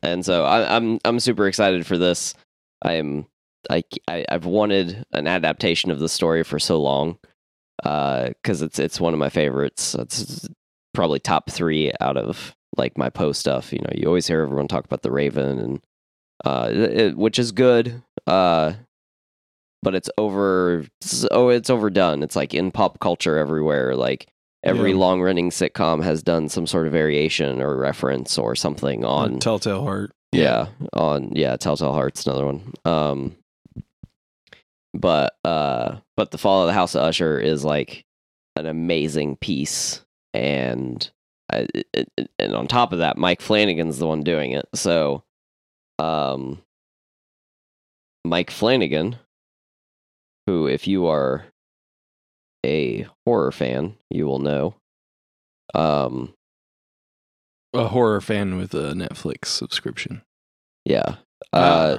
[0.02, 2.34] And so I, I'm I'm super excited for this.
[2.82, 3.26] I'm
[3.68, 7.18] I, I I've wanted an adaptation of the story for so long
[7.82, 9.94] because it's it's one of my favorites.
[9.94, 10.48] It's
[10.94, 13.72] probably top three out of like my Poe's stuff.
[13.72, 15.80] You know, you always hear everyone talk about the Raven, and
[16.44, 18.02] uh, it, which is good.
[18.26, 18.74] Uh,
[19.82, 20.80] but it's over.
[20.80, 22.22] it's- Oh, it's overdone.
[22.22, 23.96] It's like in pop culture everywhere.
[23.96, 24.26] Like
[24.62, 24.98] every Yeah.
[24.98, 29.82] long running sitcom has done some sort of variation or reference or something on Telltale
[29.82, 30.12] Heart.
[30.32, 32.72] yeah, on yeah, Telltale Hearts, another one.
[32.84, 33.36] Um,
[34.94, 38.04] but uh, but the Fall of the House of Usher is like
[38.56, 41.10] an amazing piece, and
[41.52, 44.66] I, it, it- and on top of that, Mike Flanagan's the one doing it.
[44.74, 45.22] So,
[45.98, 46.62] um,
[48.24, 49.16] Mike Flanagan,
[50.46, 51.44] who if you are
[52.64, 54.74] a horror fan, you will know.
[55.74, 56.34] Um,
[57.72, 60.22] A horror fan with a Netflix subscription.
[60.84, 61.16] Yeah.
[61.52, 61.98] Uh,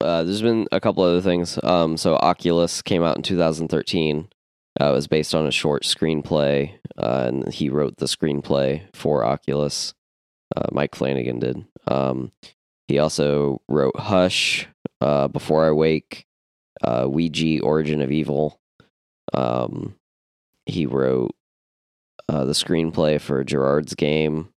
[0.00, 1.58] uh, there's been a couple other things.
[1.62, 4.28] Um, so Oculus came out in 2013.
[4.80, 9.24] Uh, it was based on a short screenplay, uh, and he wrote the screenplay for
[9.24, 9.92] Oculus.
[10.56, 11.64] Uh, Mike Flanagan did.
[11.88, 12.32] Um,
[12.86, 14.68] he also wrote Hush,
[15.00, 16.26] uh, Before I Wake,
[16.82, 18.60] uh, Ouija, Origin of Evil.
[19.34, 19.96] Um,
[20.66, 21.34] he wrote
[22.28, 24.50] uh, the screenplay for Gerald's Game,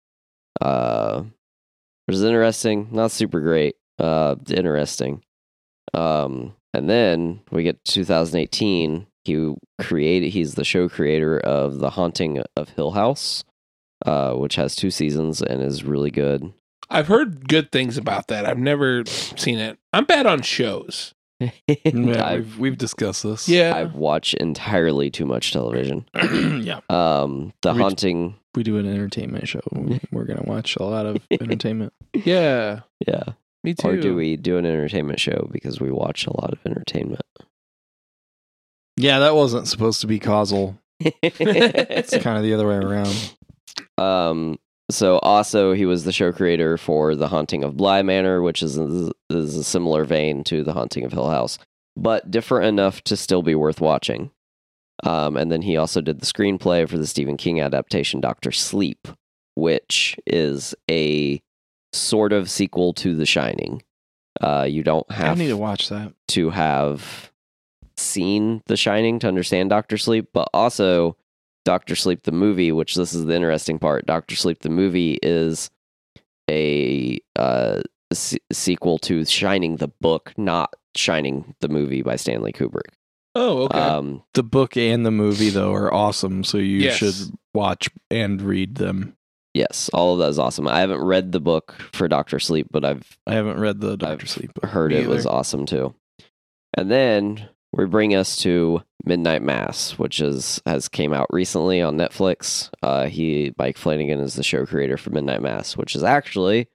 [0.60, 5.22] which is interesting, not super great, uh, interesting.
[5.94, 9.06] Um, and then we get 2018.
[9.24, 10.30] He created.
[10.30, 13.44] He's the show creator of The Haunting of Hill House,
[14.06, 16.52] uh, which has two seasons and is really good.
[16.88, 18.46] I've heard good things about that.
[18.46, 19.78] I've never seen it.
[19.92, 21.14] I'm bad on shows.
[21.84, 23.48] Yeah, we've, we've discussed this.
[23.48, 23.74] Yeah.
[23.74, 26.06] I've watched entirely too much television.
[26.62, 26.80] yeah.
[26.90, 28.34] Um, the We- haunting.
[28.54, 29.60] We do an entertainment show.
[30.12, 31.92] We're gonna watch a lot of entertainment.
[32.12, 32.80] yeah.
[33.06, 33.22] Yeah.
[33.62, 33.88] Me too.
[33.88, 37.22] Or do we do an entertainment show because we watch a lot of entertainment?
[38.96, 40.78] Yeah, that wasn't supposed to be causal.
[41.00, 43.34] It's kind of the other way around.
[43.98, 44.58] um.
[44.90, 48.76] So also, he was the show creator for The Haunting of Bly Manor, which is
[48.76, 51.58] is a similar vein to The Haunting of Hill House,
[51.96, 54.32] but different enough to still be worth watching.
[55.04, 59.06] Um, and then he also did the screenplay for the Stephen King adaptation Doctor Sleep,
[59.54, 61.40] which is a
[61.92, 63.82] sort of sequel to The Shining.
[64.40, 66.12] Uh, you don't have I have need to watch that.
[66.28, 67.32] to have
[67.96, 71.16] seen The Shining to understand Doctor Sleep, but also
[71.64, 74.06] Doctor Sleep the movie, which this is the interesting part.
[74.06, 75.70] Doctor Sleep the movie is
[76.48, 82.92] a uh, se- sequel to Shining the book, not Shining the movie by Stanley Kubrick.
[83.34, 83.78] Oh, okay.
[83.78, 86.96] Um, The book and the movie though are awesome, so you Yes.
[86.96, 87.14] should
[87.54, 89.16] watch and read them.
[89.54, 90.66] Yes, all of that is awesome.
[90.68, 94.24] I haven't read the book for Doctor Sleep, but I've I haven't read the Doctor
[94.24, 94.52] I've Sleep.
[94.54, 94.70] book.
[94.70, 95.94] heard Me it was awesome too.
[96.74, 101.96] And then we bring us to Midnight Mass, which is has came out recently on
[101.96, 102.70] Netflix.
[102.82, 106.68] Uh, he Mike Flanagan is the show creator for Midnight Mass, which is actually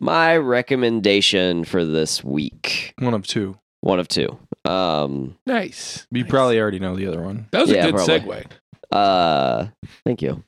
[0.00, 2.94] my recommendation for this week.
[2.98, 3.58] One of two.
[3.80, 4.38] One of two.
[4.64, 6.06] Um, nice.
[6.10, 6.30] You Nice.
[6.30, 7.46] probably already know the other one.
[7.52, 8.18] That was a Yeah, good probably.
[8.20, 8.46] segue.
[8.92, 9.66] uh,
[10.04, 10.42] thank you.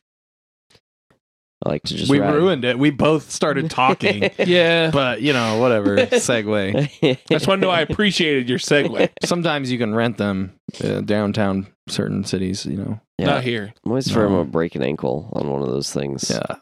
[1.64, 2.34] I like to just we ride.
[2.34, 2.78] ruined it.
[2.78, 4.90] We both started talking, Yeah.
[4.90, 5.96] but you know, whatever.
[5.98, 6.90] Segue.
[7.02, 9.10] I just want to know I appreciated your segue.
[9.24, 12.64] Sometimes you can rent them uh, downtown certain cities.
[12.64, 13.00] You know.
[13.18, 13.74] yeah, Not here.
[13.84, 14.38] I'm always afraid I'm No.
[14.38, 16.30] gonna break an ankle on one of those things.
[16.30, 16.56] Yeah.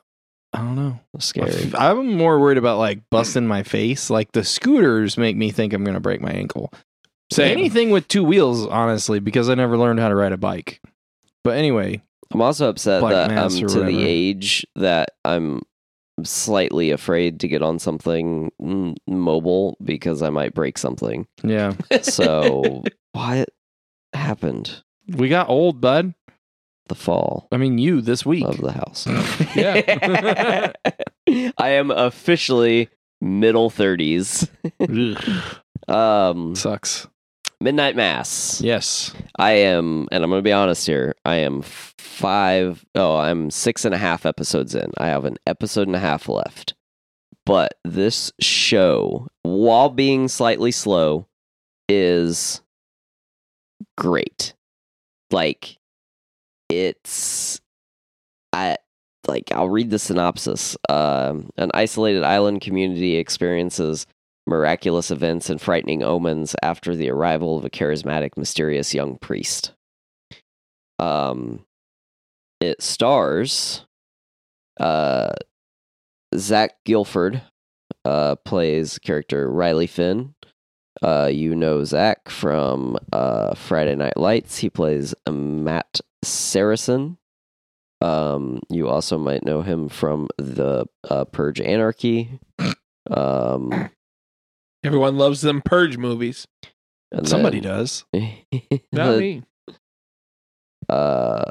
[0.53, 0.99] I don't know.
[1.21, 1.71] scary.
[1.79, 4.11] I'm more worried about like busting my face.
[4.11, 6.73] Like the scooters make me think I'm gonna break my ankle.
[7.31, 7.53] Same.
[7.57, 10.81] Anything with two wheels, honestly, because I never learned how to ride a bike.
[11.45, 15.63] But anyway, I'm also upset Black that I'm to or the age that I'm
[16.25, 18.51] slightly afraid to get on something
[19.07, 21.27] mobile because I might break something.
[21.43, 23.49] yeah, So what
[24.13, 24.83] happened?
[25.17, 26.15] we got old, bud.
[26.89, 28.45] The fall I mean, you this week.
[28.47, 29.07] of the house.
[29.55, 30.73] Yeah.
[31.59, 32.89] I am officially
[33.21, 34.49] middle 30s.
[35.87, 37.07] Um Sucks.
[37.61, 38.61] Midnight Mass.
[38.61, 39.13] Yes.
[39.39, 41.17] I am, and I'm going to be honest here.
[41.25, 44.93] I am five, oh, I'm six and a half episodes in.
[44.97, 46.75] I have an episode and a half left.
[47.45, 51.27] But this show, while being slightly slow,
[51.89, 52.63] is
[53.97, 54.55] great.
[55.31, 55.79] Like,
[56.69, 57.61] it's,
[58.53, 58.77] I,
[59.27, 60.77] like, I'll read the synopsis.
[60.89, 64.07] Um, an isolated island community experiences
[64.49, 69.73] miraculous events and frightening omens after the arrival of a charismatic, mysterious young priest.
[70.99, 71.65] Um,
[72.61, 73.85] it stars
[74.81, 75.33] uh,
[76.35, 77.43] Zach Gilford
[78.05, 80.35] uh, plays character Riley Finn.
[81.01, 84.59] Uh, you know Zach from uh, Friday Night Lights.
[84.59, 87.19] He plays Matt Saracen.
[88.01, 92.41] Um, you also might know him from the uh, Purge Anarchy.
[93.11, 93.91] Um,
[94.85, 96.47] Everyone loves them Purge movies.
[97.13, 98.05] and Somebody then- does.
[98.93, 99.43] Not me.
[100.89, 101.45] uh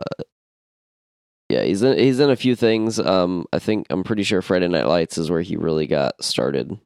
[1.49, 4.67] yeah he's in he's in a few things um i think i'm pretty sure friday
[4.67, 6.77] night lights is where he really got started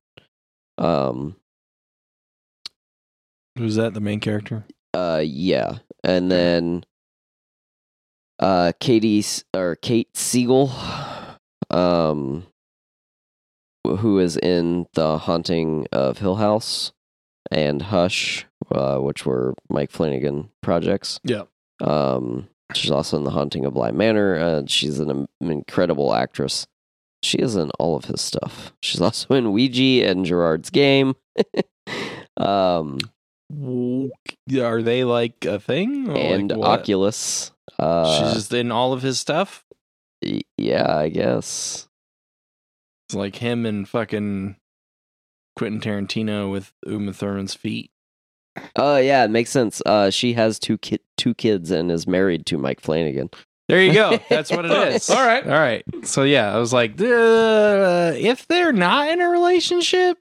[0.77, 1.35] um
[3.57, 3.93] Who's that?
[3.93, 4.65] The main character?
[4.93, 6.83] uh yeah and then
[8.39, 9.23] uh katie
[9.55, 10.69] or kate siegel
[11.69, 12.50] um wh-
[13.86, 16.91] who is in the haunting of hill house
[17.49, 21.43] and hush uh which were mike flanagan projects Yeah.
[21.82, 24.36] Um, she's also in The Haunting of Bly Manor.
[24.36, 26.67] Uh, she's an, incredible actress.
[27.23, 28.71] She is in all of his stuff.
[28.84, 31.15] She's also in Ouija and Gerald's Game.
[32.38, 32.99] um,
[34.59, 36.15] Are they like a thing?
[36.15, 36.82] And like?
[36.82, 37.51] Oculus.
[37.79, 39.65] Uh, She's just in all of his stuff.
[40.57, 41.88] yeah, I guess.
[43.12, 44.55] It's like him and fucking
[45.57, 47.91] Quentin Tarantino with Uma Thurman's feet.
[48.78, 49.82] Oh yeah, it makes sense.
[49.86, 53.30] Uh, she has two ki- two kids and is married to Mike Flanagan.
[53.68, 54.18] There you go.
[54.30, 55.09] That's what it is.
[55.09, 55.43] All right.
[55.45, 55.84] All right.
[56.03, 60.18] So yeah, I was like, uh, if they're not in a relationship,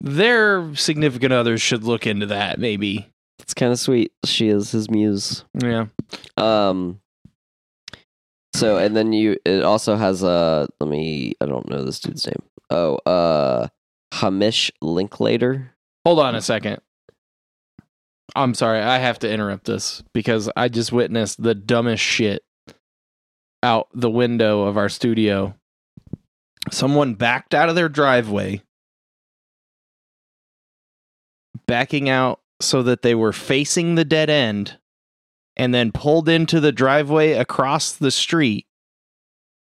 [0.00, 2.60] their significant others should look into that.
[2.60, 3.08] Maybe.
[3.40, 4.12] It's kind of sweet.
[4.24, 5.44] She is his muse.
[5.60, 5.86] Yeah.
[6.36, 7.00] Um.
[8.58, 12.26] So and then you it also has a let me I don't know this dude's
[12.26, 12.42] name.
[12.70, 13.68] Oh, uh,
[14.12, 15.72] Hamish Linklater.
[16.04, 16.80] Hold on a second.
[18.34, 22.42] I'm sorry, I have to interrupt this because I just witnessed the dumbest shit
[23.62, 25.54] out the window of our studio.
[26.70, 28.62] Someone backed out of their driveway,
[31.66, 34.78] backing out so that they were facing the dead end,
[35.58, 38.66] and then pulled into the driveway across the street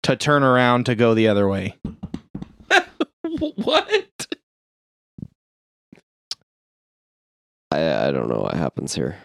[0.03, 1.75] to turn around to go the other way.
[3.55, 4.27] what?
[7.71, 9.17] I I don't know what happens here.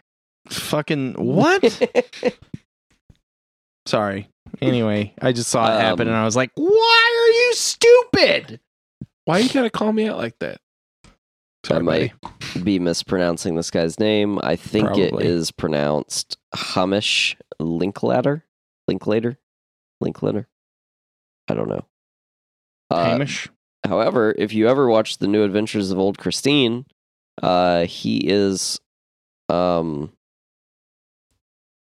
[0.49, 1.62] Fucking what?
[3.87, 4.29] Sorry.
[4.61, 6.66] Anyway, I just saw it happen Um, and I was like, why
[7.20, 8.61] are you stupid?
[9.25, 10.61] Why you gotta call me out like that?
[11.65, 12.63] Sorry, I might buddy.
[12.65, 14.39] be mispronouncing this guy's name.
[14.43, 15.27] I think it Probably.
[15.27, 18.45] is pronounced Hamish Linklater.
[18.89, 19.39] Linklater?
[20.01, 20.49] Linklater?
[21.49, 21.85] I don't know.
[22.91, 23.49] Uh, Hamish.
[23.85, 26.85] However, if you ever watch The New Adventures of Old Christine,
[27.43, 28.81] uh, he is
[29.49, 30.13] um,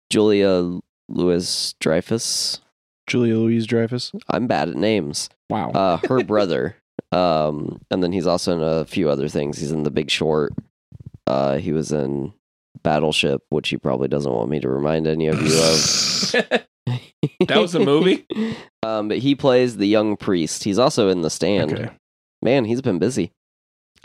[0.09, 2.61] Julia Louis Dreyfus.
[3.07, 4.11] Julia Louise Dreyfus.
[4.29, 5.29] I'm bad at names.
[5.49, 5.71] Wow.
[5.71, 6.77] Uh, her brother.
[7.15, 9.57] Um, and then he's also in a few other things.
[9.57, 10.53] He's in The Big Short.
[11.25, 12.33] Uh, he was in
[12.83, 16.67] Battleship, which he probably doesn't want me to remind any of you of.
[17.47, 18.25] That was a movie?
[18.83, 20.63] um, but he plays the young priest.
[20.63, 21.73] He's also in The Stand.
[21.73, 21.89] okay.
[22.41, 23.31] man, he's been busy.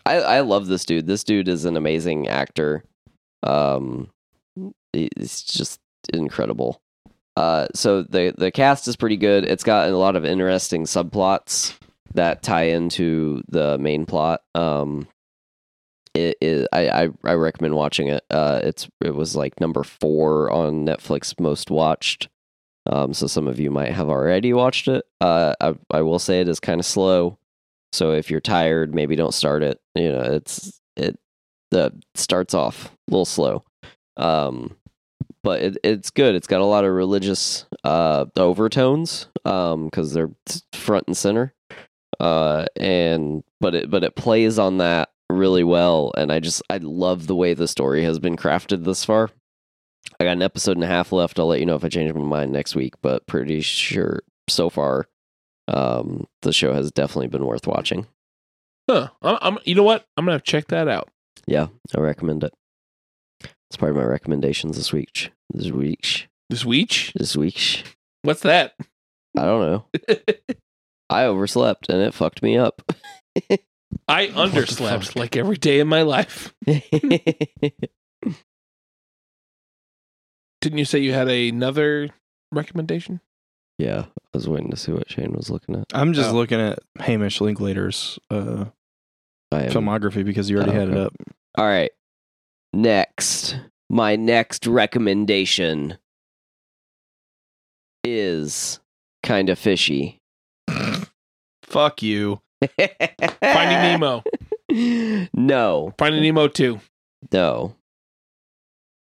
[0.06, 1.06] I I love this dude.
[1.06, 2.82] This dude is an amazing actor.
[3.42, 4.08] Um,
[4.94, 5.80] he's just
[6.14, 6.80] incredible.
[7.36, 9.44] Uh, so the the cast is pretty good.
[9.44, 11.76] It's got a lot of interesting subplots
[12.14, 14.42] that tie into the main plot.
[14.54, 15.06] Um,
[16.14, 18.24] it is I, I I recommend watching it.
[18.30, 22.28] Uh, it's it was like number four on Netflix most watched.
[22.86, 25.04] Um, so some of you might have already watched it.
[25.20, 27.38] Uh, I I will say it is kind of slow.
[27.92, 29.80] So if you're tired, maybe don't start it.
[29.94, 31.18] You know, it's it
[31.70, 33.64] the starts off a little slow.
[34.16, 34.76] Um
[35.42, 36.34] but it, it's good.
[36.34, 40.30] It's got a lot of religious uh overtones um cuz they're
[40.72, 41.54] front and center.
[42.20, 46.78] Uh and but it but it plays on that really well and I just I
[46.78, 49.30] love the way the story has been crafted this far.
[50.18, 51.38] I got an episode and a half left.
[51.38, 54.70] I'll let you know if I change my mind next week, but pretty sure so
[54.70, 55.06] far
[55.68, 58.06] um, the show has definitely been worth watching.
[58.88, 59.08] Huh.
[59.22, 60.06] I'm, I'm, you know what?
[60.16, 61.08] I'm gonna have to check that out.
[61.46, 62.52] Yeah, I recommend it.
[63.68, 65.30] It's part of my recommendations this week.
[65.52, 66.28] This week.
[66.48, 67.12] This week?
[67.14, 67.84] This week.
[68.22, 68.74] What's that?
[69.38, 69.86] I don't know.
[71.10, 72.80] I overslept and it fucked me up.
[74.08, 76.54] I underslept like every day in my life.
[80.60, 82.10] Didn't you say you had another
[82.52, 83.20] recommendation?
[83.78, 85.84] yeah, I was waiting to see what Shane was looking at.
[85.94, 86.34] I'm just Oh.
[86.34, 88.66] looking at Hamish Linklater's uh,
[89.50, 89.70] I am.
[89.72, 91.00] filmography because you already Oh, had it okay.
[91.06, 91.14] up.
[91.56, 91.90] All right.
[92.74, 93.56] Next,
[93.88, 95.96] my next recommendation
[98.04, 98.80] is
[99.22, 100.19] kind of fishy.
[101.70, 102.40] Fuck you.
[102.76, 104.22] Finding Nemo.
[105.34, 106.78] No, Finding Nemo 2.
[107.32, 107.74] no.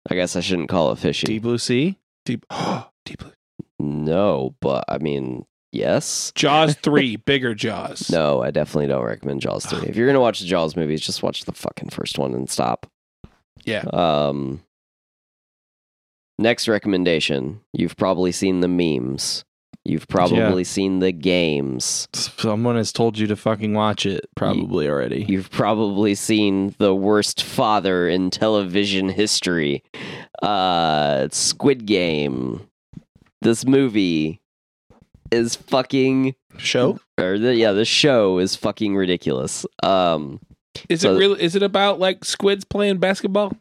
[0.08, 1.26] I guess I shouldn't call it fishy.
[1.26, 1.98] Deep Blue Sea.
[2.24, 2.46] Deep,
[3.04, 3.32] Deep Blue.
[3.80, 6.30] No, but I mean, yes.
[6.36, 8.08] Jaws 3, bigger Jaws.
[8.08, 9.88] No, I definitely don't recommend Jaws 3.
[9.88, 12.48] If you're going to watch the Jaws movies, just watch the fucking first one and
[12.48, 12.86] stop.
[13.64, 13.82] Yeah.
[13.92, 14.62] Um
[16.38, 17.60] Next recommendation.
[17.72, 19.44] You've probably seen the memes.
[19.88, 22.08] You've probably seen the games.
[22.12, 25.24] Someone has told you to fucking watch it, probably already.
[25.28, 29.82] You've probably seen the worst father in television history.
[30.42, 32.68] Uh Squid Game.
[33.40, 34.40] This movie
[35.30, 36.98] is fucking Show?
[37.18, 39.64] or the, yeah, the show is fucking ridiculous.
[39.82, 40.40] Um
[40.88, 43.52] Is So- it really is it about like squids playing basketball?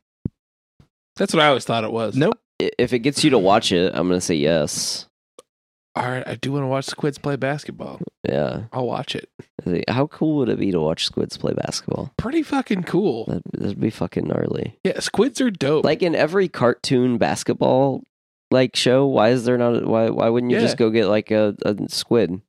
[1.16, 2.16] That's what I always thought it was.
[2.16, 2.38] Nope.
[2.60, 5.07] if it gets you to watch it, I'm going to say yes.
[5.98, 8.00] All right, I do want to watch squids play basketball.
[8.28, 8.64] Yeah.
[8.72, 9.30] I'll watch it.
[9.90, 12.14] How cool would it be to watch squids play basketball?
[12.18, 13.26] Pretty fucking cool.
[13.26, 14.78] That'd, that'd be fucking gnarly.
[14.84, 15.84] Yeah, squids are dope.
[15.86, 18.04] Like in every cartoon basketball
[18.52, 19.84] like show, why is there not?
[19.84, 20.64] A, why why wouldn't you Yeah.
[20.64, 22.42] just go get like a, a squid?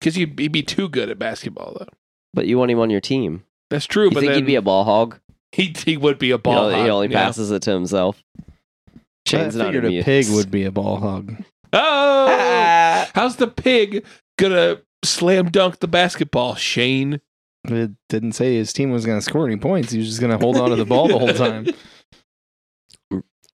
[0.00, 1.88] because you'd be, be too good at basketball though.
[2.34, 3.44] But you want him on your team.
[3.70, 5.18] That's true, You but think then he'd be a ball hog?
[5.52, 6.64] he, he would be a ball.
[6.66, 7.24] only, he hog, only yeah.
[7.24, 8.22] passes it to himself.
[9.26, 11.34] Shane's I not figured a pig would be a ball hog.
[11.72, 14.04] Oh, how's the pig
[14.38, 17.20] gonna slam dunk the basketball, Shane?
[17.64, 19.90] It didn't say his team was going to score any points.
[19.90, 21.66] He was just going to hold on to the ball the whole time.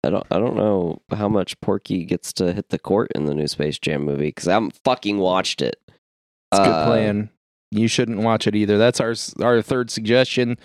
[0.03, 0.25] I don't.
[0.29, 3.79] I don't know how much Porky gets to hit the court in the new Space
[3.79, 5.77] Jam movie because I haven't fucking watched it.
[5.87, 7.29] It's a good Uh, plan.
[7.73, 8.77] You shouldn't watch it either.
[8.77, 10.57] That's our our third suggestion.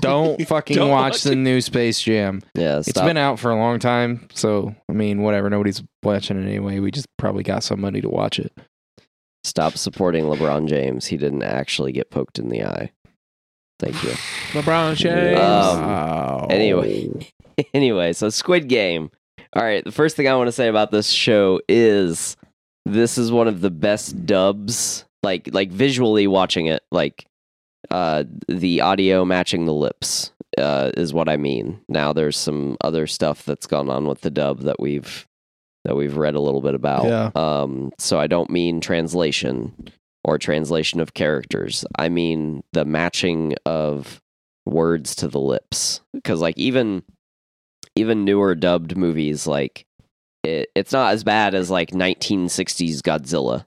[0.00, 2.42] Don't fucking Don't watch watch the new Space Jam.
[2.54, 3.04] Yeah, It's stop.
[3.06, 5.48] been out for a long time, so I mean, whatever.
[5.48, 6.78] Nobody's watching it anyway.
[6.80, 8.52] We just probably got somebody to watch it.
[9.44, 11.06] Stop supporting LeBron James.
[11.06, 12.90] He didn't actually get poked in the eye.
[13.78, 14.10] Thank you.
[14.52, 15.38] LeBron James.
[15.38, 16.46] Um, Wow.
[16.50, 17.08] anyway.
[17.74, 19.10] anyway, so Squid Game.
[19.54, 22.36] All right, the first thing I want to say about this show is
[22.84, 25.04] this is one of the best dubs.
[25.26, 27.26] Like like visually watching it, like
[27.90, 31.80] uh the audio matching the lips uh is what I mean.
[31.88, 35.26] Now there's some other stuff that's gone on with the dub that we've
[35.84, 37.06] that we've read a little bit about.
[37.06, 37.30] Yeah.
[37.34, 39.90] Um so I don't mean translation
[40.22, 41.84] or translation of characters.
[41.98, 44.22] I mean the matching of
[44.64, 47.02] words to the lips because like even
[47.96, 49.86] even newer dubbed movies like
[50.44, 53.66] it, it's not as bad as like 1960s Godzilla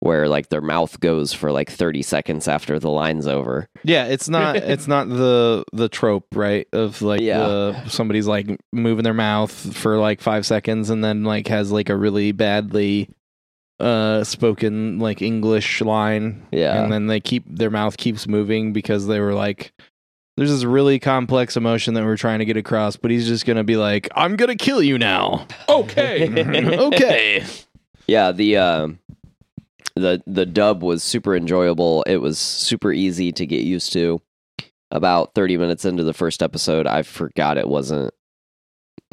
[0.00, 3.68] where like their mouth goes for like 30 seconds after the line's over.
[3.84, 6.66] Yeah, it's not it's not the the trope, right?
[6.72, 7.38] Of like Yeah.
[7.38, 11.88] the somebody's like moving their mouth for like 5 seconds and then like has like
[11.90, 13.10] a really badly
[13.78, 16.82] uh spoken like English line Yeah.
[16.82, 19.72] and then they keep their mouth keeps moving because they were like
[20.36, 23.58] there's this really complex emotion that we're trying to get across, but he's just going
[23.58, 26.78] to be like, "I'm going to kill you now." okay.
[26.78, 27.44] okay.
[28.06, 28.98] Yeah, the um
[30.00, 32.02] the the dub was super enjoyable.
[32.06, 34.20] It was super easy to get used to.
[34.92, 38.12] About 30 minutes into the first episode, I forgot it wasn't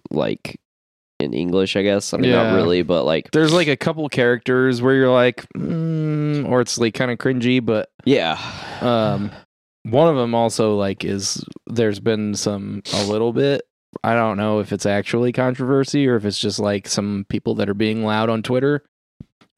[0.09, 0.59] like
[1.19, 2.13] in English, I guess.
[2.13, 2.43] I mean, Yeah.
[2.51, 6.77] not really, but like There's like a couple characters where you're like, mm, or it's
[6.77, 8.39] like kind of cringy, but yeah.
[8.81, 9.31] um,
[9.83, 13.61] one of them also like is there's been some a little bit.
[14.03, 17.69] I don't know if it's actually controversy or if it's just like some people that
[17.69, 18.83] are being loud on Twitter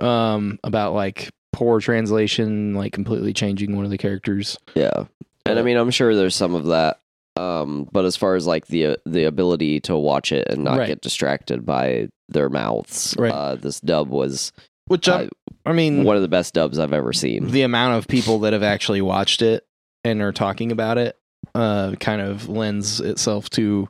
[0.02, 4.58] um, about like poor translation, like completely changing one of the characters.
[4.76, 5.06] Yeah.
[5.46, 7.00] And I mean, I'm sure there's some of that.
[7.36, 10.88] Um, but as far as like the the ability to watch it and not Right.
[10.88, 13.32] get distracted by their mouths, Right.
[13.32, 14.52] uh, this dub was
[14.88, 15.30] Which uh, I'm-
[15.66, 17.52] I mean, one of the best dubs I've ever seen.
[17.52, 19.66] the amount of people that have actually watched it
[20.04, 21.16] and are talking about it
[21.56, 23.88] uh kind of lends itself to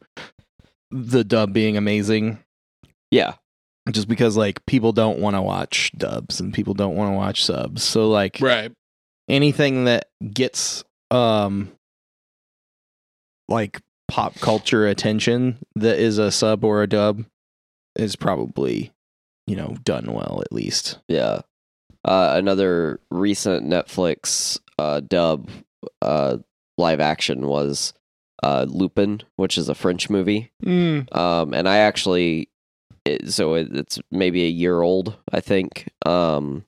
[0.91, 2.37] the dub being amazing
[3.11, 3.33] yeah,
[3.91, 7.43] just because like people don't want to watch dubs and people don't want to watch
[7.43, 8.71] subs so like right.
[9.27, 11.71] anything that gets um
[13.47, 17.23] like pop culture attention that is a sub or a dub
[17.95, 18.91] is probably
[19.47, 21.41] you know done well at least yeah.
[22.05, 25.49] Uh, another recent Netflix uh, dub
[26.01, 26.37] uh,
[26.77, 27.93] live action was
[28.41, 30.51] uh, Lupin, which is a French movie.
[31.11, 32.49] Um, and I actually,
[33.05, 35.89] it, so it, it's maybe a year old, I think.
[36.05, 36.65] Um,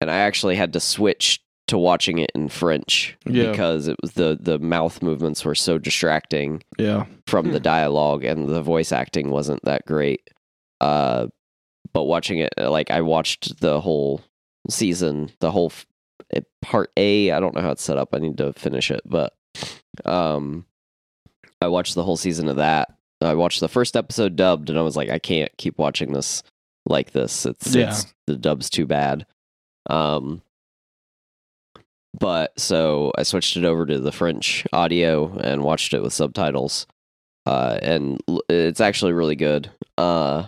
[0.00, 3.50] and I actually had to switch to watching it in French Yeah.
[3.50, 8.46] because it was the the mouth movements were so distracting yeah from the dialogue and
[8.48, 10.30] the voice acting wasn't that great.
[10.80, 11.26] Uh,
[11.92, 14.20] but watching it, like I watched the whole
[14.70, 15.86] season, the whole f-
[16.34, 17.32] eh, part A.
[17.32, 18.10] I don't know how it's set up.
[18.14, 19.32] I need to finish it, but
[20.04, 20.66] um,
[21.60, 22.95] I watched the whole season of that.
[23.20, 26.42] I watched the first episode dubbed, and I was like, I can't keep watching this
[26.86, 27.46] like this.
[27.46, 27.88] It's, Yeah.
[27.90, 29.26] it's the dub's too bad.
[29.88, 30.42] Um,
[32.18, 36.86] but so I switched it over to the French audio and watched it with subtitles.
[37.46, 39.70] Uh, and it's actually really good.
[39.96, 40.46] Uh,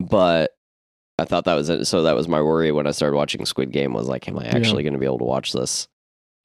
[0.00, 0.56] but
[1.18, 1.84] I thought that was it.
[1.86, 4.46] So that was my worry when I started watching Squid Game was like, am I
[4.46, 5.86] actually going to be able to watch this?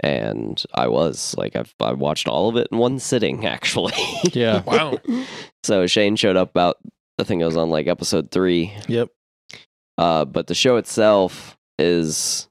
[0.02, 3.94] And I was like, I've I watched all of it in one sitting actually.
[4.34, 4.98] yeah Wow.
[5.64, 6.78] so Shane showed up about
[7.20, 8.74] I think it was on like episode three.
[8.88, 9.10] yep
[9.98, 12.48] Uh, but the show itself is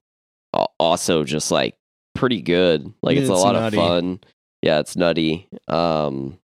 [0.78, 1.74] also just like
[2.14, 2.92] pretty good.
[3.03, 3.78] Like it's, a lot nutty.
[3.78, 4.20] of fun.
[4.62, 5.49] Yeah, it's nutty.
[5.68, 6.38] Um,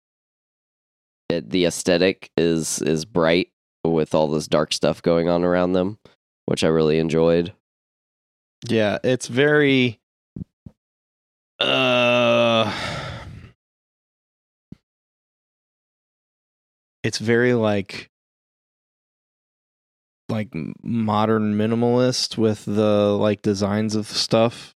[1.28, 3.48] it, the aesthetic is is bright
[3.84, 5.98] with all this dark stuff going on around them,
[6.46, 7.52] which I really enjoyed.
[8.68, 9.99] Yeah, it's very
[11.60, 12.72] uh
[17.02, 18.10] it's very like
[20.28, 20.48] like
[20.82, 24.74] modern minimalist with the like designs of stuff.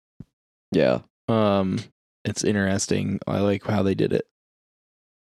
[0.72, 1.80] Yeah, Um,
[2.24, 3.20] it's interesting.
[3.28, 4.26] I like how they did it.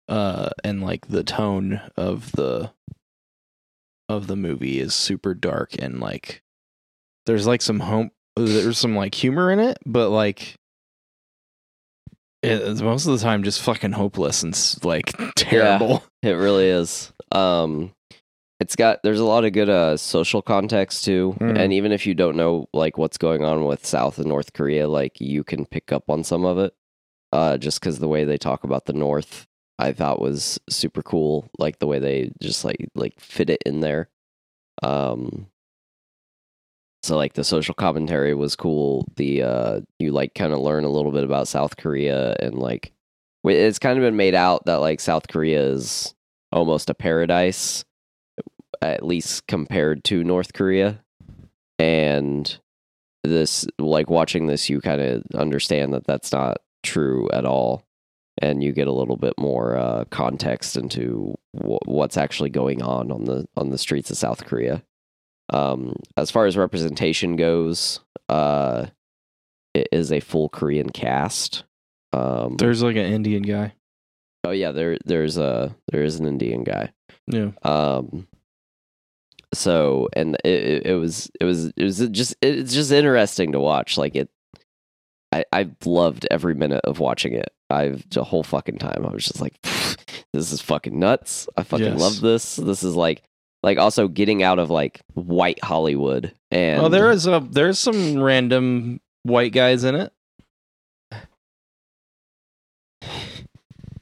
[0.08, 2.70] Uh, and like the tone of the
[4.08, 6.42] of the movie is super dark and like
[7.26, 10.56] there's like some home there's some like humor in it, but like
[12.42, 16.04] it's most of the time just fucking hopeless and like terrible.
[16.22, 17.12] It really is.
[17.32, 17.92] Um
[18.58, 21.36] it's got there's a lot of good uh social context too.
[21.40, 21.58] Mm.
[21.58, 24.88] And even if you don't know like what's going on with South and North Korea,
[24.88, 26.74] like you can pick up on some of it.
[27.32, 29.46] Uh just cuz the way they talk about the North
[29.78, 33.80] I thought was super cool, like the way they just like like fit it in
[33.80, 34.08] there.
[34.82, 35.46] Um
[37.02, 39.06] so like the social commentary was cool.
[39.16, 42.92] The uh you like kind of learn a little bit about South Korea and like
[43.44, 46.14] It's kind of been made out that like South Korea is
[46.52, 47.84] almost a paradise,
[48.82, 51.02] at least compared to North Korea.
[51.78, 52.58] And
[53.24, 57.86] this, like watching this, you kind of understand that that's not true at all.
[58.42, 63.10] And you get a little bit more uh, context into wh- what's actually going on
[63.12, 64.82] on the on the streets of South Korea.
[65.52, 68.86] Um, as far as representation goes, uh,
[69.74, 71.64] it is a full Korean cast.
[72.12, 73.74] Um, There's like an Indian guy.
[74.44, 76.92] Oh yeah, there there's a there is an Indian guy.
[77.26, 77.50] Yeah.
[77.62, 78.26] Um
[79.52, 83.98] so and it, it, was it was it was just it's just interesting to watch
[83.98, 84.30] like it
[85.32, 87.52] I I loved every minute of watching it.
[87.68, 89.60] I've the whole fucking time I was just like
[90.32, 91.48] this is fucking nuts.
[91.56, 92.00] I fucking Yes.
[92.00, 92.56] love this.
[92.56, 93.22] This is like
[93.62, 98.18] like also getting out of like white Hollywood and Oh, there is a there's some
[98.20, 100.12] random white guys in it.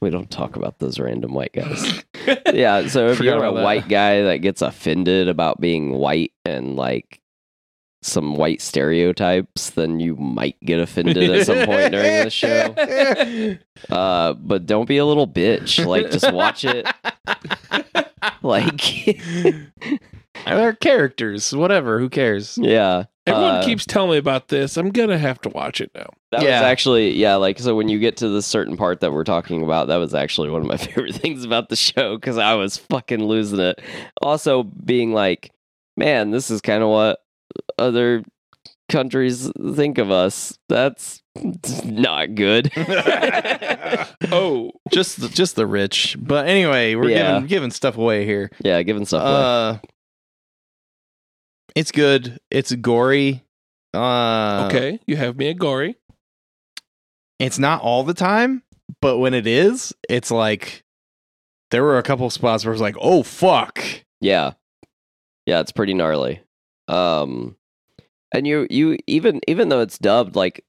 [0.01, 2.03] we don't talk about those random white guys.
[2.53, 3.63] yeah, so if you're a that.
[3.63, 7.19] white guy that gets offended about being white and like
[8.01, 13.57] some white stereotypes, then you might get offended at some point during the show.
[13.89, 15.83] Uh, but don't be a little bitch.
[15.85, 16.85] Like, just watch it.
[18.41, 18.81] Like,
[20.45, 21.99] They're characters, whatever.
[21.99, 22.57] Who cares?
[22.61, 23.05] yeah.
[23.27, 24.75] Everyone Uh, keeps telling me about this.
[24.77, 26.07] I'm gonna have to watch it now.
[26.31, 26.61] That Yeah.
[26.61, 29.61] was actually yeah, like so when you get to the certain part that we're talking
[29.61, 32.77] about, that was actually one of my favorite things about the show because I was
[32.77, 33.81] fucking losing it.
[34.21, 35.51] Also being like,
[35.97, 37.19] man, this is kind of what
[37.77, 38.23] other
[38.87, 40.57] countries think of us.
[40.69, 41.21] That's
[41.85, 42.71] not good.
[44.31, 46.15] oh, Just the, just the rich.
[46.19, 47.33] But anyway, we're Yeah.
[47.35, 48.51] giving giving stuff away here.
[48.63, 49.31] yeah, giving stuff away.
[49.33, 49.77] Uh,
[51.75, 52.39] it's good.
[52.51, 53.43] It's gory.
[53.93, 54.99] Uh, okay.
[55.07, 55.95] You have me at gory.
[57.39, 58.63] It's not all the time,
[59.01, 60.83] but when it is, it's like
[61.71, 63.83] there were a couple spots where I was like, "Oh fuck."
[64.19, 64.53] Yeah.
[65.45, 66.41] Yeah, it's pretty gnarly.
[66.87, 67.55] Um
[68.33, 70.63] and you you even even though it's dubbed like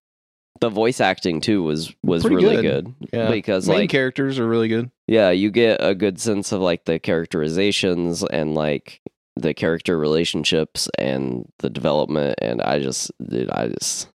[0.60, 2.84] the voice acting too was was Pretty really good.
[3.00, 3.30] good, Yeah.
[3.30, 4.90] because Main like characters are really good.
[5.06, 9.00] yeah, you get a good sense of like the characterizations and like
[9.36, 14.08] the character relationships and the development and I just dude, I just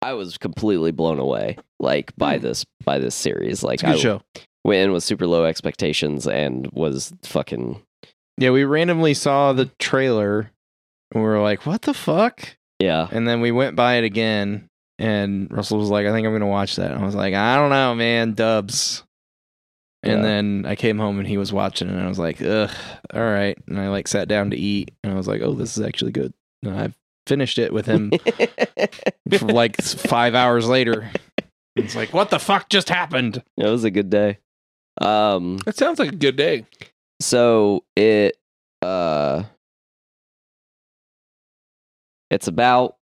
[0.00, 2.42] I was completely blown away like by Hmm.
[2.42, 4.22] this by this series like It's a good I show.
[4.64, 7.80] went in with super low expectations and was fucking
[8.38, 10.50] Yeah, we randomly saw the trailer
[11.14, 14.68] and we were like, "What the fuck?" yeah And then we went by it again,
[15.02, 17.56] and Russell was like, "I think I'm gonna watch that." And I was like, "I
[17.56, 19.02] don't know, man, Dubs."
[20.04, 20.22] And Yeah.
[20.28, 22.70] then I came home and he was watching, and I was like, "Ugh,
[23.12, 25.76] all right." And I like sat down to eat, and I was like, "Oh, this
[25.76, 26.32] is actually good."
[26.62, 26.92] And I
[27.26, 28.10] finished it with him
[29.38, 31.10] for like five hours later.
[31.76, 33.42] It's like, what the fuck just happened?
[33.56, 34.38] It was a good day.
[35.00, 36.66] Um, That sounds like a good day.
[37.20, 38.36] so it
[38.82, 39.44] uh,
[42.30, 42.96] it's about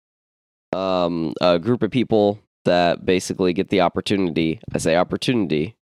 [0.73, 4.61] um a group of people that basically get the opportunity.
[4.75, 5.77] I say opportunity,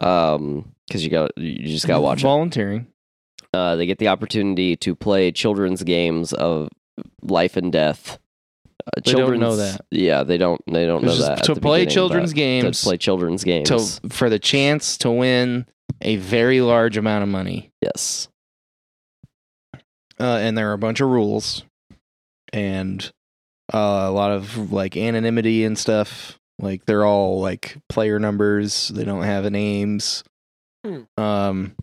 [0.00, 2.22] um, because you got you just got to watch it.
[2.22, 2.86] volunteering.
[3.52, 6.68] Uh, they get the opportunity to play children's games of
[7.22, 8.18] life and death.
[8.86, 9.80] Uh, They don't know that.
[9.90, 10.60] Yeah, they don't.
[10.70, 13.68] They don't know that to play children's games To play children's games.
[14.00, 15.66] to for the chance to win
[16.00, 17.72] a very large amount of money.
[17.82, 18.28] yes.
[20.18, 21.64] uh, and there are a bunch of rules
[22.52, 23.12] and
[23.72, 26.38] uh, a lot of like anonymity and stuff.
[26.58, 28.88] Like they're all like player numbers.
[28.88, 30.24] They don't have names.
[30.84, 31.02] Hmm.
[31.16, 31.76] Um,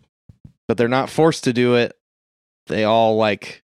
[0.66, 1.96] but they're not forced to do it.
[2.66, 3.62] They all like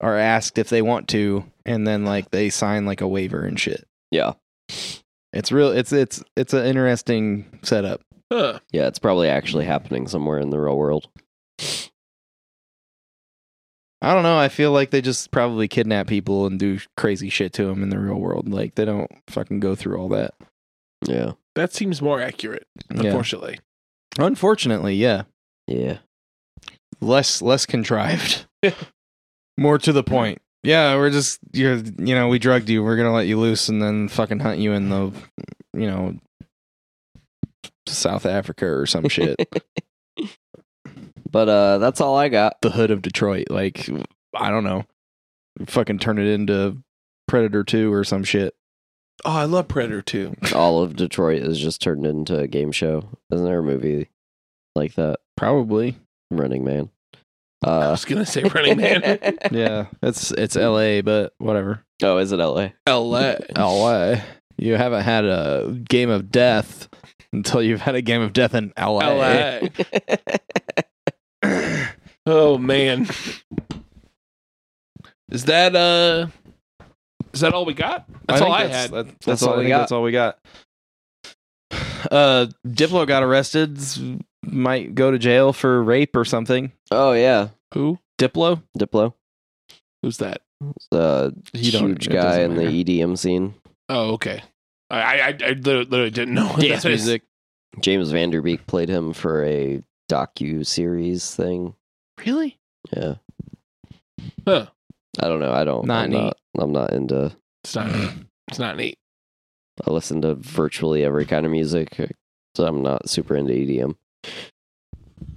[0.00, 3.58] are asked if they want to, and then like they sign like a waiver and
[3.58, 3.86] shit.
[4.10, 4.34] Yeah.
[5.32, 5.70] It's real.
[5.70, 8.00] It's it's it's an interesting setup.
[8.32, 8.60] Huh.
[8.72, 11.08] Yeah, it's probably actually happening somewhere in the real world.
[14.00, 14.38] I don't know.
[14.38, 17.88] I feel like they just probably kidnap people and do crazy shit to them in
[17.90, 18.48] the real world.
[18.48, 20.34] Like they don't fucking go through all that.
[21.06, 21.32] Yeah.
[21.56, 23.02] That seems more accurate, Yeah.
[23.06, 23.58] unfortunately.
[24.18, 25.22] Unfortunately, yeah.
[25.66, 25.98] Yeah.
[27.00, 28.46] Less less contrived.
[29.58, 30.40] More to the point.
[30.64, 32.82] Yeah, we're just you're you know, we drugged you.
[32.82, 35.12] We're gonna let you loose and then fucking hunt you in the
[35.74, 36.16] you know
[37.86, 39.36] South Africa or some shit.
[41.30, 42.60] But uh that's all I got.
[42.62, 43.46] the hood of Detroit.
[43.50, 43.88] Like
[44.34, 44.84] I don't know.
[45.66, 46.78] Fucking turn it into
[47.26, 48.54] Predator 2 or some shit.
[49.24, 50.36] Oh, I love Predator 2.
[50.54, 53.08] All of Detroit is just turned into a game show.
[53.32, 54.08] Isn't there a movie
[54.76, 55.18] like that?
[55.36, 55.96] Probably.
[56.30, 56.90] Running Man.
[57.64, 59.02] I Uh was going to say Running Man.
[59.50, 59.86] Yeah.
[60.02, 61.82] It's it's LA, but whatever.
[62.04, 62.68] oh, is it LA?
[62.88, 63.34] LA.
[63.56, 64.20] LA.
[64.56, 66.88] You haven't had a game of death
[67.32, 68.98] until you've had a game of death in LA.
[68.98, 69.60] LA.
[72.30, 73.06] Oh, man.
[75.30, 76.26] Is that, uh,
[77.32, 78.06] is that all we got?
[78.26, 78.90] That's all I that's- had.
[78.92, 79.78] that- that's, That's all all we got.
[79.78, 80.38] That's all we got.
[82.12, 83.76] Uh, Diplo got arrested.
[84.46, 86.70] Might go to jail for rape or something.
[86.92, 87.48] oh yeah.
[87.74, 87.98] Who?
[88.18, 88.62] Diplo.
[88.78, 89.14] Diplo.
[90.02, 90.42] Who's that?
[90.92, 92.84] The You don't- huge guy doesn't in the.
[92.84, 93.54] EDM scene.
[93.88, 94.42] Oh, okay.
[94.90, 97.02] I, I, I literally, literally didn't know what Dance that is.
[97.04, 97.22] music.
[97.80, 101.74] James Van Der Beek played him for a docu series thing.
[102.26, 102.58] Really?
[102.96, 103.14] Yeah.
[104.46, 104.66] Huh.
[105.20, 105.52] I don't know.
[105.52, 105.86] I don't.
[105.86, 106.18] Not I'm neat.
[106.18, 106.36] not.
[106.58, 107.32] I'm not into.
[107.64, 107.88] It's not,
[108.48, 108.96] it's not neat.
[109.86, 111.96] I listen to virtually every kind of music,
[112.56, 113.94] so I'm not super into EDM.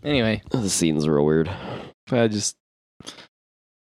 [0.04, 1.50] Anyway, The scene's real weird.
[2.12, 2.56] I just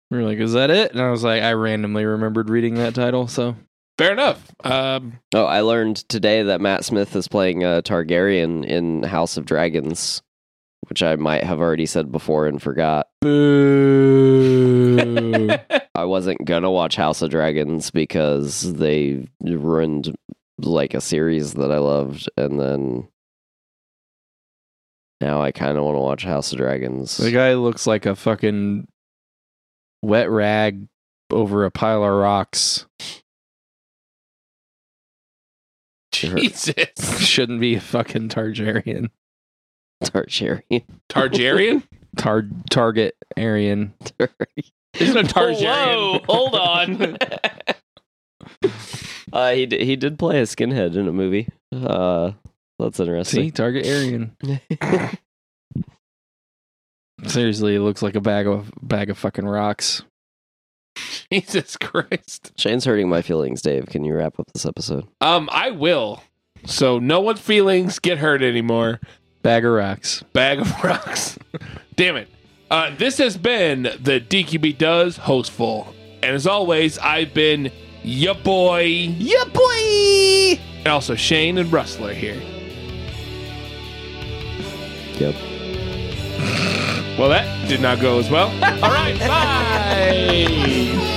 [0.09, 2.95] we were like, "Is that it?" And I was like, I randomly remembered reading that
[2.95, 3.55] title, so
[3.97, 4.51] Fair enough.
[4.63, 9.45] Um, Oh, I learned today that Matt Smith is playing uh, Targaryen in House of
[9.45, 10.21] Dragons,
[10.89, 13.07] which I might have already said before and forgot.
[13.21, 14.47] boo.
[15.95, 20.15] I wasn't gonna watch House of Dragons because they ruined
[20.59, 23.07] like a series that I loved, and then
[25.21, 27.17] now I kind of want to watch House of Dragons.
[27.17, 28.87] the guy looks like a fucking
[30.01, 30.87] wet rag
[31.31, 32.85] over a pile of rocks.
[36.11, 37.25] Jesus.
[37.25, 39.09] Shouldn't be a fucking Targaryen.
[40.03, 40.83] Targaryen.
[41.09, 41.83] Targaryen?
[42.17, 43.93] Tar target Aryan.
[44.99, 46.25] Isn't a Targaryen?
[46.25, 47.17] Whoa, hold on.
[49.33, 51.47] uh, he did, he did play a skinhead in a movie.
[51.71, 52.31] Uh,
[52.79, 53.51] that's See, interesting.
[53.51, 54.35] target Aryan.
[57.25, 60.03] Seriously, it looks like a bag of bag of fucking rocks.
[61.31, 62.53] Jesus Christ.
[62.57, 63.87] Shane's hurting my feelings, Dave.
[63.87, 65.07] Can you wrap up this episode?
[65.19, 66.23] Um, I will.
[66.65, 68.99] So no one's feelings get hurt anymore.
[69.47, 70.23] Bag of rocks.
[70.33, 71.39] Bag of rocks.
[71.95, 72.27] Damn it.
[72.69, 75.87] Uh, this has been the DQB Does Hostful.
[76.21, 77.71] And as always, I've been
[78.03, 78.81] ya boy.
[78.81, 80.59] Yeah, boy.
[80.79, 82.41] And also Shane and Rustler here.
[85.13, 85.35] Yep.
[87.17, 88.47] Well, that did not go as well.
[88.83, 91.13] All right, bye.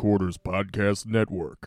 [0.00, 1.59] Quarters Podcast Network.